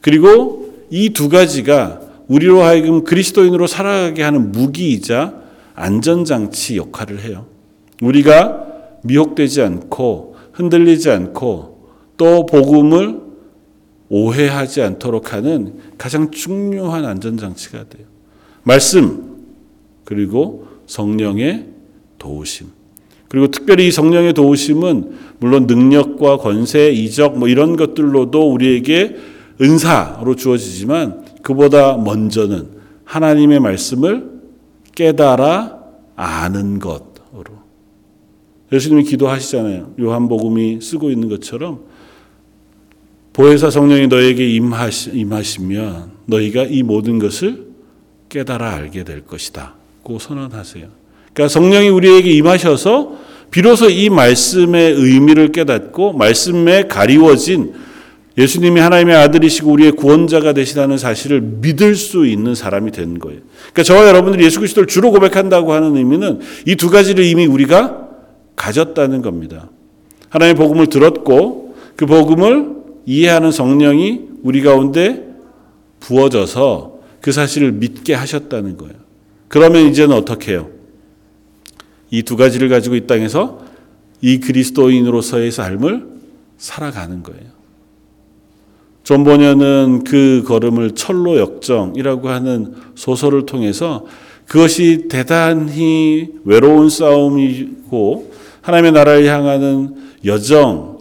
그리고 0.00 0.74
이 0.90 1.10
두 1.10 1.28
가지가 1.28 2.00
우리로 2.28 2.62
하여금 2.62 3.04
그리스도인으로 3.04 3.66
살아가게 3.66 4.22
하는 4.22 4.52
무기이자 4.52 5.34
안전장치 5.78 6.76
역할을 6.76 7.20
해요. 7.20 7.46
우리가 8.02 8.66
미혹되지 9.04 9.62
않고 9.62 10.36
흔들리지 10.52 11.10
않고 11.10 11.88
또 12.16 12.46
복음을 12.46 13.20
오해하지 14.08 14.82
않도록 14.82 15.32
하는 15.32 15.74
가장 15.96 16.30
중요한 16.30 17.04
안전장치가 17.04 17.84
돼요. 17.88 18.06
말씀, 18.64 19.36
그리고 20.04 20.66
성령의 20.86 21.66
도우심. 22.18 22.68
그리고 23.28 23.48
특별히 23.48 23.88
이 23.88 23.92
성령의 23.92 24.32
도우심은 24.32 25.12
물론 25.38 25.66
능력과 25.66 26.38
권세, 26.38 26.90
이적 26.90 27.38
뭐 27.38 27.46
이런 27.46 27.76
것들로도 27.76 28.50
우리에게 28.50 29.16
은사로 29.60 30.34
주어지지만 30.34 31.24
그보다 31.42 31.96
먼저는 31.98 32.68
하나님의 33.04 33.60
말씀을 33.60 34.37
깨달아 34.98 35.78
아는 36.16 36.80
것으로. 36.80 37.62
예수님이 38.72 39.04
기도하시잖아요. 39.04 39.94
요한복음이 40.00 40.80
쓰고 40.82 41.10
있는 41.10 41.28
것처럼 41.28 41.84
보혜사 43.32 43.70
성령이 43.70 44.08
너에게 44.08 44.44
임하시, 44.48 45.12
임하시면 45.14 46.10
너희가 46.26 46.64
이 46.64 46.82
모든 46.82 47.20
것을 47.20 47.68
깨달아 48.28 48.74
알게 48.74 49.04
될 49.04 49.24
것이다. 49.24 49.74
고 50.02 50.18
선언하세요. 50.18 50.88
그러니까 51.32 51.48
성령이 51.48 51.90
우리에게 51.90 52.32
임하셔서 52.32 53.16
비로소 53.52 53.88
이 53.88 54.10
말씀의 54.10 54.94
의미를 54.94 55.52
깨닫고 55.52 56.14
말씀에 56.14 56.88
가리워진 56.88 57.72
예수님이 58.38 58.80
하나님의 58.80 59.16
아들이시고 59.16 59.70
우리의 59.72 59.92
구원자가 59.92 60.52
되시다는 60.52 60.96
사실을 60.96 61.40
믿을 61.40 61.96
수 61.96 62.24
있는 62.24 62.54
사람이 62.54 62.92
된 62.92 63.18
거예요. 63.18 63.40
그러니까 63.72 63.82
저와 63.82 64.06
여러분들이 64.06 64.44
예수 64.44 64.60
그리스도를 64.60 64.86
주로 64.86 65.10
고백한다고 65.10 65.72
하는 65.72 65.96
의미는 65.96 66.40
이 66.66 66.76
두 66.76 66.88
가지를 66.88 67.24
이미 67.24 67.46
우리가 67.46 68.08
가졌다는 68.54 69.22
겁니다. 69.22 69.68
하나님의 70.30 70.54
복음을 70.56 70.86
들었고 70.86 71.74
그 71.96 72.06
복음을 72.06 72.76
이해하는 73.06 73.50
성령이 73.50 74.28
우리 74.44 74.62
가운데 74.62 75.26
부어져서 76.00 76.98
그 77.20 77.32
사실을 77.32 77.72
믿게 77.72 78.14
하셨다는 78.14 78.76
거예요. 78.76 78.94
그러면 79.48 79.86
이제는 79.88 80.14
어떻게 80.14 80.52
해요? 80.52 80.70
이 82.10 82.22
두 82.22 82.36
가지를 82.36 82.68
가지고 82.68 82.94
이 82.94 83.06
땅에서 83.06 83.60
이 84.20 84.38
그리스도인으로서의 84.38 85.50
삶을 85.50 86.06
살아가는 86.56 87.22
거예요. 87.22 87.57
존 89.08 89.24
버니언은 89.24 90.04
그 90.04 90.44
걸음을 90.46 90.90
천로역정이라고 90.90 92.28
하는 92.28 92.74
소설을 92.94 93.46
통해서 93.46 94.04
그것이 94.44 95.06
대단히 95.08 96.28
외로운 96.44 96.90
싸움이고 96.90 98.30
하나님의 98.60 98.92
나라를 98.92 99.24
향하는 99.24 99.96
여정, 100.26 100.98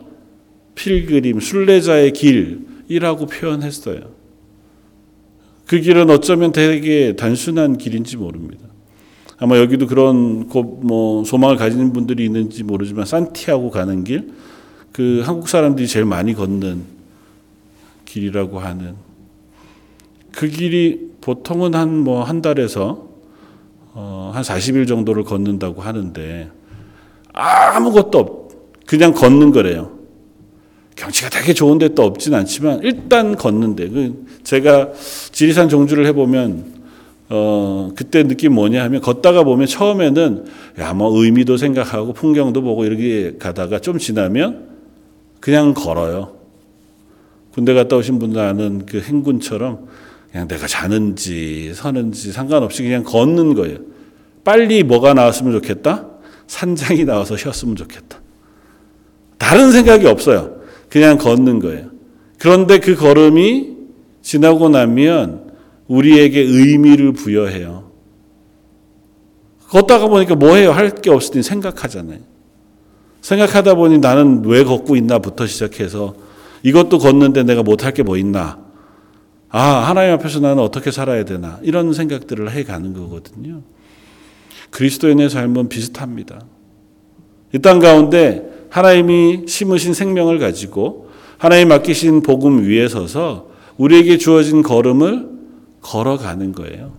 필그림, 0.76 1.41
순례자의 1.41 2.13
길이라고 2.13 3.26
표현했어요. 3.26 4.00
그 5.65 5.82
길은 5.82 6.10
어쩌면 6.10 6.54
되게 6.54 7.13
단순한 7.17 7.78
길인지 7.78 8.15
모릅니다. 8.15 8.63
아마 9.38 9.58
여기도 9.58 9.86
그런 9.86 10.48
뭐 10.54 11.26
소망을 11.26 11.58
가지는 11.58 11.91
분들이 11.91 12.24
있는지 12.24 12.63
모르지만 12.63 13.04
산티아고 13.04 13.70
가는 13.70 14.06
길, 14.06 14.30
그 14.93 15.24
한국 15.26 15.50
사람들이 15.50 15.89
제일 15.89 16.06
많이 16.06 16.34
걷는 16.34 16.97
길이라고 18.18 18.60
하는 18.60 18.96
그 20.32 20.48
길이 20.48 21.12
보통은 21.22 21.76
한뭐 21.76 22.24
한 22.24 22.42
달에서 22.42 23.08
어, 23.94 24.32
한 24.34 24.44
40일 24.44 24.88
정도를 24.88 25.24
걷는다고 25.24 25.82
하는데 25.82 26.50
아무것도 27.34 28.18
없, 28.18 28.86
그냥 28.86 29.14
걷는 29.14 29.52
거래요. 29.52 29.98
경치가 30.96 31.30
되게 31.30 31.54
좋은데 31.54 31.90
또 31.90 32.04
없진 32.04 32.34
않지만 32.34 32.82
일단 32.82 33.36
걷는데 33.36 33.90
그 33.90 34.26
제가 34.44 34.94
지리산 35.32 35.70
종주를 35.70 36.08
해보면 36.08 36.78
어 37.30 37.92
그때 37.96 38.24
느낌 38.24 38.54
뭐냐 38.54 38.84
하면 38.84 39.02
걷다가 39.02 39.44
보면 39.44 39.68
처음에는 39.68 40.46
야 40.80 40.94
뭐 40.94 41.24
의미도 41.24 41.58
생각하고 41.58 42.14
풍경도 42.14 42.62
보고 42.62 42.86
이렇게 42.86 43.38
가다가 43.38 43.80
좀 43.80 44.00
지나면 44.00 44.70
그냥 45.40 45.74
걸어요. 45.76 46.37
군대 47.58 47.74
갔다 47.74 47.96
오신 47.96 48.20
분들 48.20 48.39
아는 48.39 48.86
그 48.86 49.02
행군처럼 49.02 49.88
그냥 50.32 50.48
내가 50.48 50.67
자는지 50.67 51.72
서는지 51.74 52.32
상관없이 52.32 52.84
그냥 52.84 53.04
걷는 53.04 53.56
거예요. 53.56 53.80
빨리 54.43 54.84
뭐가 54.84 55.15
나왔으면 55.15 55.54
좋겠다? 55.54 56.08
산장이 56.46 57.06
나와서 57.06 57.36
쉬었으면 57.36 57.76
좋겠다. 57.76 58.22
다른 59.39 59.72
생각이 59.72 60.06
없어요. 60.06 60.58
그냥 60.88 61.17
걷는 61.17 61.58
거예요. 61.58 61.89
그런데 62.38 62.78
그 62.78 62.93
걸음이 62.93 63.76
지나고 64.22 64.70
나면 64.70 65.50
우리에게 65.88 66.39
의미를 66.39 67.12
부여해요. 67.12 67.91
걷다가 69.67 70.06
보니까 70.06 70.36
뭐 70.36 70.54
해요? 70.54 70.74
할게때 70.74 71.10
생각하잖아요. 71.41 72.20
생각하다 73.22 73.74
보니 73.74 73.98
나는 73.98 74.46
왜 74.46 74.63
걷고 74.63 74.96
있나부터 74.96 75.48
시작해서 75.48 76.27
이것도 76.68 77.00
걷는데 77.00 77.44
내가 77.44 77.64
못할 77.64 77.94
게 77.94 78.04
뭐 78.04 78.18
있나? 78.18 78.60
아, 79.50 79.62
하나님 79.62 80.13
앞에서 80.15 80.40
나는 80.42 80.62
어떻게 80.62 80.92
살아야 80.92 81.24
되나? 81.24 81.60
이런 81.63 81.94
생각들을 81.94 82.52
해 82.52 82.63
가는 82.63 82.94
거거든요. 82.94 83.62
그리스도인의 84.72 85.30
삶은 85.30 85.70
비슷합니다. 85.70 86.42
이 87.54 87.60
땅 87.60 87.80
가운데 87.80 88.68
하나님이 88.70 89.46
심으신 89.48 89.94
생명을 89.94 90.40
가지고 90.40 91.10
하나님 91.38 91.70
맡기신 91.70 92.22
복음 92.24 92.65
위에 92.68 92.90
서서 92.90 93.48
우리에게 93.78 94.18
주어진 94.18 94.62
걸음을 94.63 95.30
걸어가는 95.82 96.52
거예요. 96.52 96.92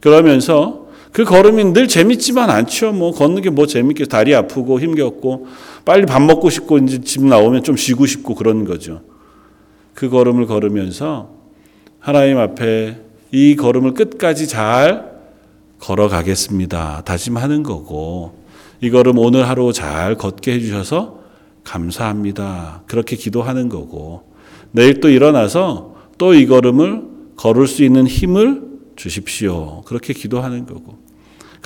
그러면서 0.00 0.85
그 1.16 1.24
걸음이 1.24 1.72
늘 1.72 1.88
재밌지만 1.88 2.50
않죠. 2.50 2.92
뭐 2.92 3.10
걷는 3.10 3.40
게 3.40 3.48
뭐 3.48 3.66
재밌게 3.66 4.04
다리 4.04 4.34
아프고 4.34 4.78
힘겹고 4.78 5.46
빨리 5.86 6.04
밥 6.04 6.20
먹고 6.20 6.50
싶고 6.50 6.76
이제 6.76 7.00
집 7.00 7.24
나오면 7.24 7.62
좀 7.62 7.74
쉬고 7.74 8.04
싶고 8.04 8.34
그런 8.34 8.66
거죠. 8.66 9.00
그 9.94 10.10
걸음을 10.10 10.44
걸으면서 10.44 11.30
하나님 12.00 12.36
앞에 12.36 12.98
이 13.32 13.56
걸음을 13.56 13.94
끝까지 13.94 14.46
잘 14.46 15.10
걸어가겠습니다. 15.78 17.04
다짐하는 17.06 17.62
거고 17.62 18.34
이 18.82 18.90
걸음 18.90 19.16
오늘 19.16 19.48
하루 19.48 19.72
잘 19.72 20.16
걷게 20.16 20.52
해주셔서 20.52 21.20
감사합니다. 21.64 22.82
그렇게 22.86 23.16
기도하는 23.16 23.70
거고 23.70 24.20
내일 24.70 25.00
또 25.00 25.08
일어나서 25.08 25.94
또 26.18 26.34
이 26.34 26.44
걸음을 26.44 27.04
걸을 27.36 27.66
수 27.66 27.84
있는 27.84 28.06
힘을 28.06 28.64
주십시오. 28.96 29.80
그렇게 29.86 30.12
기도하는 30.12 30.66
거고. 30.66 31.05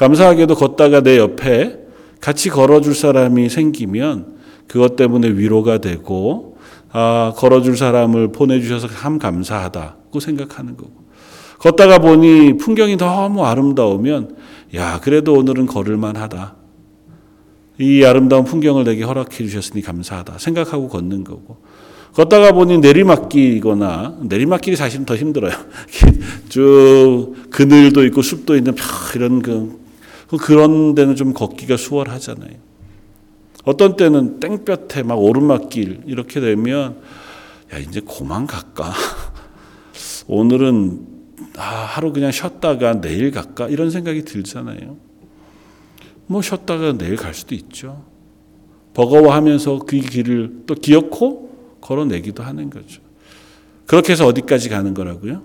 감사하게도 0.00 0.54
걷다가 0.54 1.02
내 1.02 1.18
옆에 1.18 1.78
같이 2.22 2.48
걸어줄 2.48 2.94
사람이 2.94 3.50
생기면 3.50 4.38
그것 4.66 4.96
때문에 4.96 5.28
위로가 5.28 5.78
되고, 5.78 6.56
아, 6.90 7.34
걸어줄 7.36 7.76
사람을 7.76 8.32
보내주셔서 8.32 8.88
참 8.88 9.18
감사하다고 9.18 10.18
생각하는 10.20 10.78
거고. 10.78 10.92
걷다가 11.58 11.98
보니 11.98 12.56
풍경이 12.56 12.96
너무 12.96 13.44
아름다우면, 13.44 14.36
야, 14.74 15.00
그래도 15.02 15.34
오늘은 15.34 15.66
걸을만 15.66 16.16
하다. 16.16 16.56
이 17.78 18.02
아름다운 18.02 18.44
풍경을 18.44 18.84
내게 18.84 19.04
허락해 19.04 19.44
주셨으니 19.44 19.82
감사하다. 19.82 20.38
생각하고 20.38 20.88
걷는 20.88 21.24
거고. 21.24 21.58
걷다가 22.14 22.52
보니 22.52 22.78
내리막길이거나, 22.78 24.20
내리막길이 24.22 24.76
사실은 24.76 25.04
더 25.04 25.14
힘들어요. 25.14 25.52
쭉 26.48 27.34
그늘도 27.50 28.06
있고 28.06 28.22
숲도 28.22 28.56
있는 28.56 28.74
이런 29.14 29.42
그, 29.42 29.79
그런 30.38 30.94
데는 30.94 31.16
좀 31.16 31.32
걷기가 31.32 31.76
수월하잖아요. 31.76 32.54
어떤 33.64 33.96
때는 33.96 34.40
땡볕에 34.40 35.02
막 35.02 35.16
오르막길 35.16 36.02
이렇게 36.06 36.40
되면, 36.40 37.00
야, 37.72 37.78
이제 37.78 38.00
고만 38.04 38.46
갈까? 38.46 38.92
오늘은 40.26 41.06
아, 41.56 41.62
하루 41.62 42.12
그냥 42.12 42.30
쉬었다가 42.30 43.00
내일 43.00 43.30
갈까? 43.30 43.68
이런 43.68 43.90
생각이 43.90 44.24
들잖아요. 44.24 44.96
뭐 46.26 46.42
쉬었다가 46.42 46.92
내일 46.92 47.16
갈 47.16 47.34
수도 47.34 47.54
있죠. 47.54 48.04
버거워하면서 48.94 49.80
그 49.80 49.98
길을 49.98 50.62
또 50.66 50.74
기어코 50.74 51.78
걸어내기도 51.80 52.42
하는 52.42 52.70
거죠. 52.70 53.02
그렇게 53.86 54.12
해서 54.12 54.26
어디까지 54.26 54.68
가는 54.68 54.94
거라고요? 54.94 55.42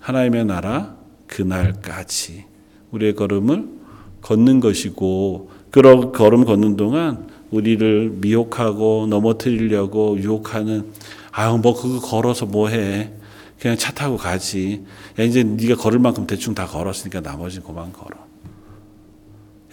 하나님의 0.00 0.44
나라 0.44 0.96
그날까지 1.26 2.44
우리의 2.92 3.14
걸음을 3.14 3.79
걷는 4.22 4.60
것이고 4.60 5.50
그런 5.70 6.12
걸음 6.12 6.44
걷는 6.44 6.76
동안 6.76 7.28
우리를 7.50 8.18
미혹하고 8.20 9.06
넘어뜨리려고 9.08 10.18
유혹하는 10.18 10.92
아유 11.32 11.58
뭐 11.58 11.74
그거 11.74 12.00
걸어서 12.00 12.46
뭐 12.46 12.68
해. 12.68 13.12
그냥 13.58 13.76
차 13.76 13.92
타고 13.92 14.16
가지. 14.16 14.84
야 15.18 15.22
이제 15.22 15.42
네가 15.42 15.76
걸을 15.76 15.98
만큼 15.98 16.26
대충 16.26 16.54
다 16.54 16.66
걸었으니까 16.66 17.20
나머지는 17.20 17.66
그만 17.66 17.92
걸어. 17.92 18.16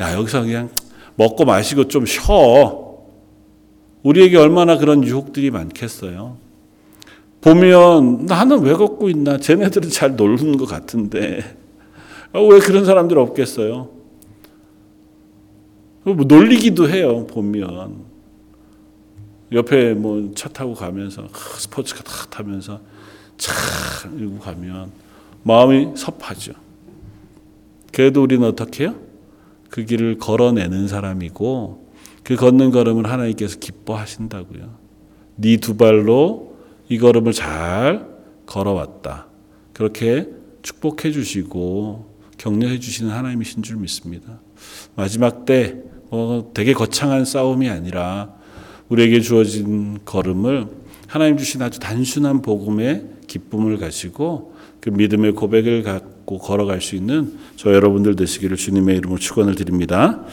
야 0.02 0.14
여기서 0.14 0.42
그냥 0.42 0.70
먹고 1.16 1.46
마시고 1.46 1.88
좀 1.88 2.06
쉬어. 2.06 2.88
우리에게 4.04 4.38
얼마나 4.38 4.78
그런 4.78 5.04
유혹들이 5.04 5.52
많겠어요? 5.52 6.38
보면 7.42 8.26
나는 8.26 8.62
왜 8.62 8.74
걷고 8.74 9.10
있나? 9.10 9.38
쟤네들은 9.38 9.90
잘 9.90 10.16
놀는 10.16 10.58
것 10.58 10.66
같은데. 10.66 11.58
아, 12.34 12.40
왜 12.40 12.60
그런 12.60 12.84
사람들 12.86 13.18
없겠어요 13.18 13.97
뭐 16.14 16.26
놀리기도 16.26 16.90
해요 16.90 17.26
보면 17.28 18.06
옆에 19.52 19.94
뭐 19.94 20.32
차 20.36 20.50
타고 20.50 20.74
가면서 20.74 21.28
스포츠카 21.60 22.04
탁 22.04 22.30
타면서 22.30 22.82
차 23.38 23.54
이러고 24.18 24.40
가면 24.40 24.92
마음이 25.44 25.96
섭하죠. 25.96 26.54
그래도 27.94 28.22
우리는 28.24 28.46
어떻게 28.46 28.84
해요? 28.86 28.96
그 29.70 29.86
길을 29.86 30.18
걸어내는 30.18 30.88
사람이고 30.88 31.88
그 32.24 32.36
걷는 32.36 32.72
걸음을 32.72 33.10
하나님께서 33.10 33.58
기뻐하신다고요. 33.60 34.76
네 35.36 35.58
두 35.58 35.78
발로 35.78 36.58
이 36.90 36.98
걸음을 36.98 37.32
잘 37.34 38.08
걸어왔다. 38.46 39.28
그렇게 39.74 40.28
축복해 40.62 41.12
주시고 41.12 42.10
격려해 42.38 42.80
주시는 42.80 43.12
하나님이신 43.12 43.64
줄 43.64 43.78
믿습니다. 43.78 44.40
마지막 44.96 45.46
때 45.46 45.82
어, 46.10 46.52
되게 46.54 46.74
거창한 46.74 47.26
싸움이 47.26 47.70
아니라 47.70 48.34
우리에게 48.90 49.20
주어진 49.22 50.00
걸음을 50.06 50.68
하나님 51.08 51.38
주신 51.38 51.62
아주 51.62 51.80
단순한 51.80 52.42
복음의 52.42 53.04
기쁨을 53.28 53.78
가지고 53.78 54.56
그 54.80 54.90
믿음의 54.90 55.34
고백을 55.34 55.84
갖고 55.84 56.38
걸어갈 56.38 56.82
수 56.82 56.96
있는 56.96 57.34
저 57.56 57.74
여러분들 57.74 58.16
되시기를 58.16 58.58
주님의 58.58 58.98
이름으로 58.98 59.20
축원을 59.20 59.56
드립니다. 59.56 60.24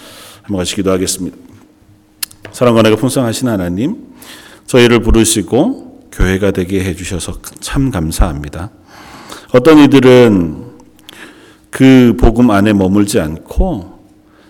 한번 0.43 0.59
같이 0.59 0.77
기도하겠습니다. 0.77 1.37
사랑과 2.53 2.83
내가 2.83 2.97
풍성하신 2.97 3.49
하나님, 3.49 3.97
저희를 4.66 5.01
부르시고 5.01 6.09
교회가 6.12 6.53
되게 6.53 6.85
해주셔서 6.85 7.41
참 7.61 7.91
감사합니다. 7.91 8.70
어떤 9.53 9.79
이들은 9.79 10.64
그 11.70 12.16
복음 12.20 12.51
안에 12.51 12.72
머물지 12.72 13.18
않고 13.18 13.99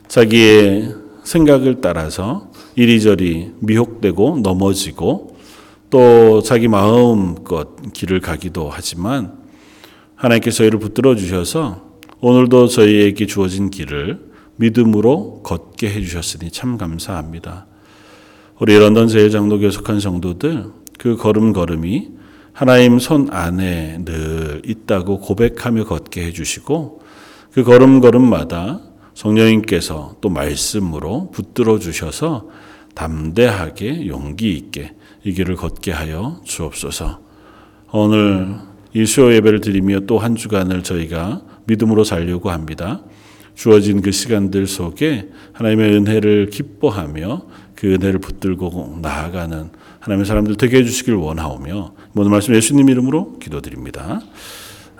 자기의 0.08 1.03
생각을 1.24 1.80
따라서 1.80 2.50
이리저리 2.76 3.52
미혹되고 3.60 4.40
넘어지고 4.42 5.36
또 5.90 6.42
자기 6.42 6.68
마음껏 6.68 7.68
길을 7.92 8.20
가기도 8.20 8.68
하지만 8.70 9.38
하나님께서 10.14 10.58
저희를 10.58 10.78
붙들어 10.78 11.16
주셔서 11.16 11.82
오늘도 12.20 12.68
저희에게 12.68 13.26
주어진 13.26 13.70
길을 13.70 14.32
믿음으로 14.56 15.42
걷게 15.42 15.90
해주셨으니 15.90 16.50
참 16.50 16.78
감사합니다. 16.78 17.66
우리 18.60 18.78
런던 18.78 19.08
제일장로 19.08 19.70
속한 19.70 20.00
성도들 20.00 20.66
그 20.98 21.16
걸음걸음이 21.16 22.10
하나님 22.52 23.00
손 23.00 23.28
안에 23.32 24.04
늘 24.04 24.62
있다고 24.64 25.18
고백하며 25.18 25.84
걷게 25.84 26.24
해주시고 26.26 27.02
그 27.52 27.64
걸음걸음마다 27.64 28.80
성령님께서 29.14 30.16
또 30.20 30.28
말씀으로 30.28 31.30
붙들어 31.30 31.78
주셔서 31.78 32.48
담대하게 32.94 34.06
용기 34.06 34.52
있게 34.52 34.94
이 35.24 35.32
길을 35.32 35.56
걷게 35.56 35.92
하여 35.92 36.40
주옵소서. 36.44 37.20
오늘 37.92 38.56
이 38.92 39.06
수요 39.06 39.32
예배를 39.32 39.60
드리며 39.60 40.00
또 40.00 40.18
한 40.18 40.36
주간을 40.36 40.82
저희가 40.82 41.42
믿음으로 41.66 42.04
살려고 42.04 42.50
합니다. 42.50 43.02
주어진 43.54 44.02
그 44.02 44.10
시간들 44.10 44.66
속에 44.66 45.30
하나님의 45.52 45.94
은혜를 45.94 46.50
기뻐하며 46.50 47.46
그 47.74 47.94
은혜를 47.94 48.18
붙들고 48.18 48.98
나아가는 49.00 49.70
하나님의 50.00 50.26
사람들 50.26 50.56
되게 50.56 50.78
해주시길 50.78 51.14
원하오며 51.14 51.94
모든 52.12 52.30
말씀 52.30 52.54
예수님 52.54 52.88
이름으로 52.88 53.38
기도드립니다. 53.38 54.20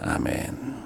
아멘. 0.01 0.84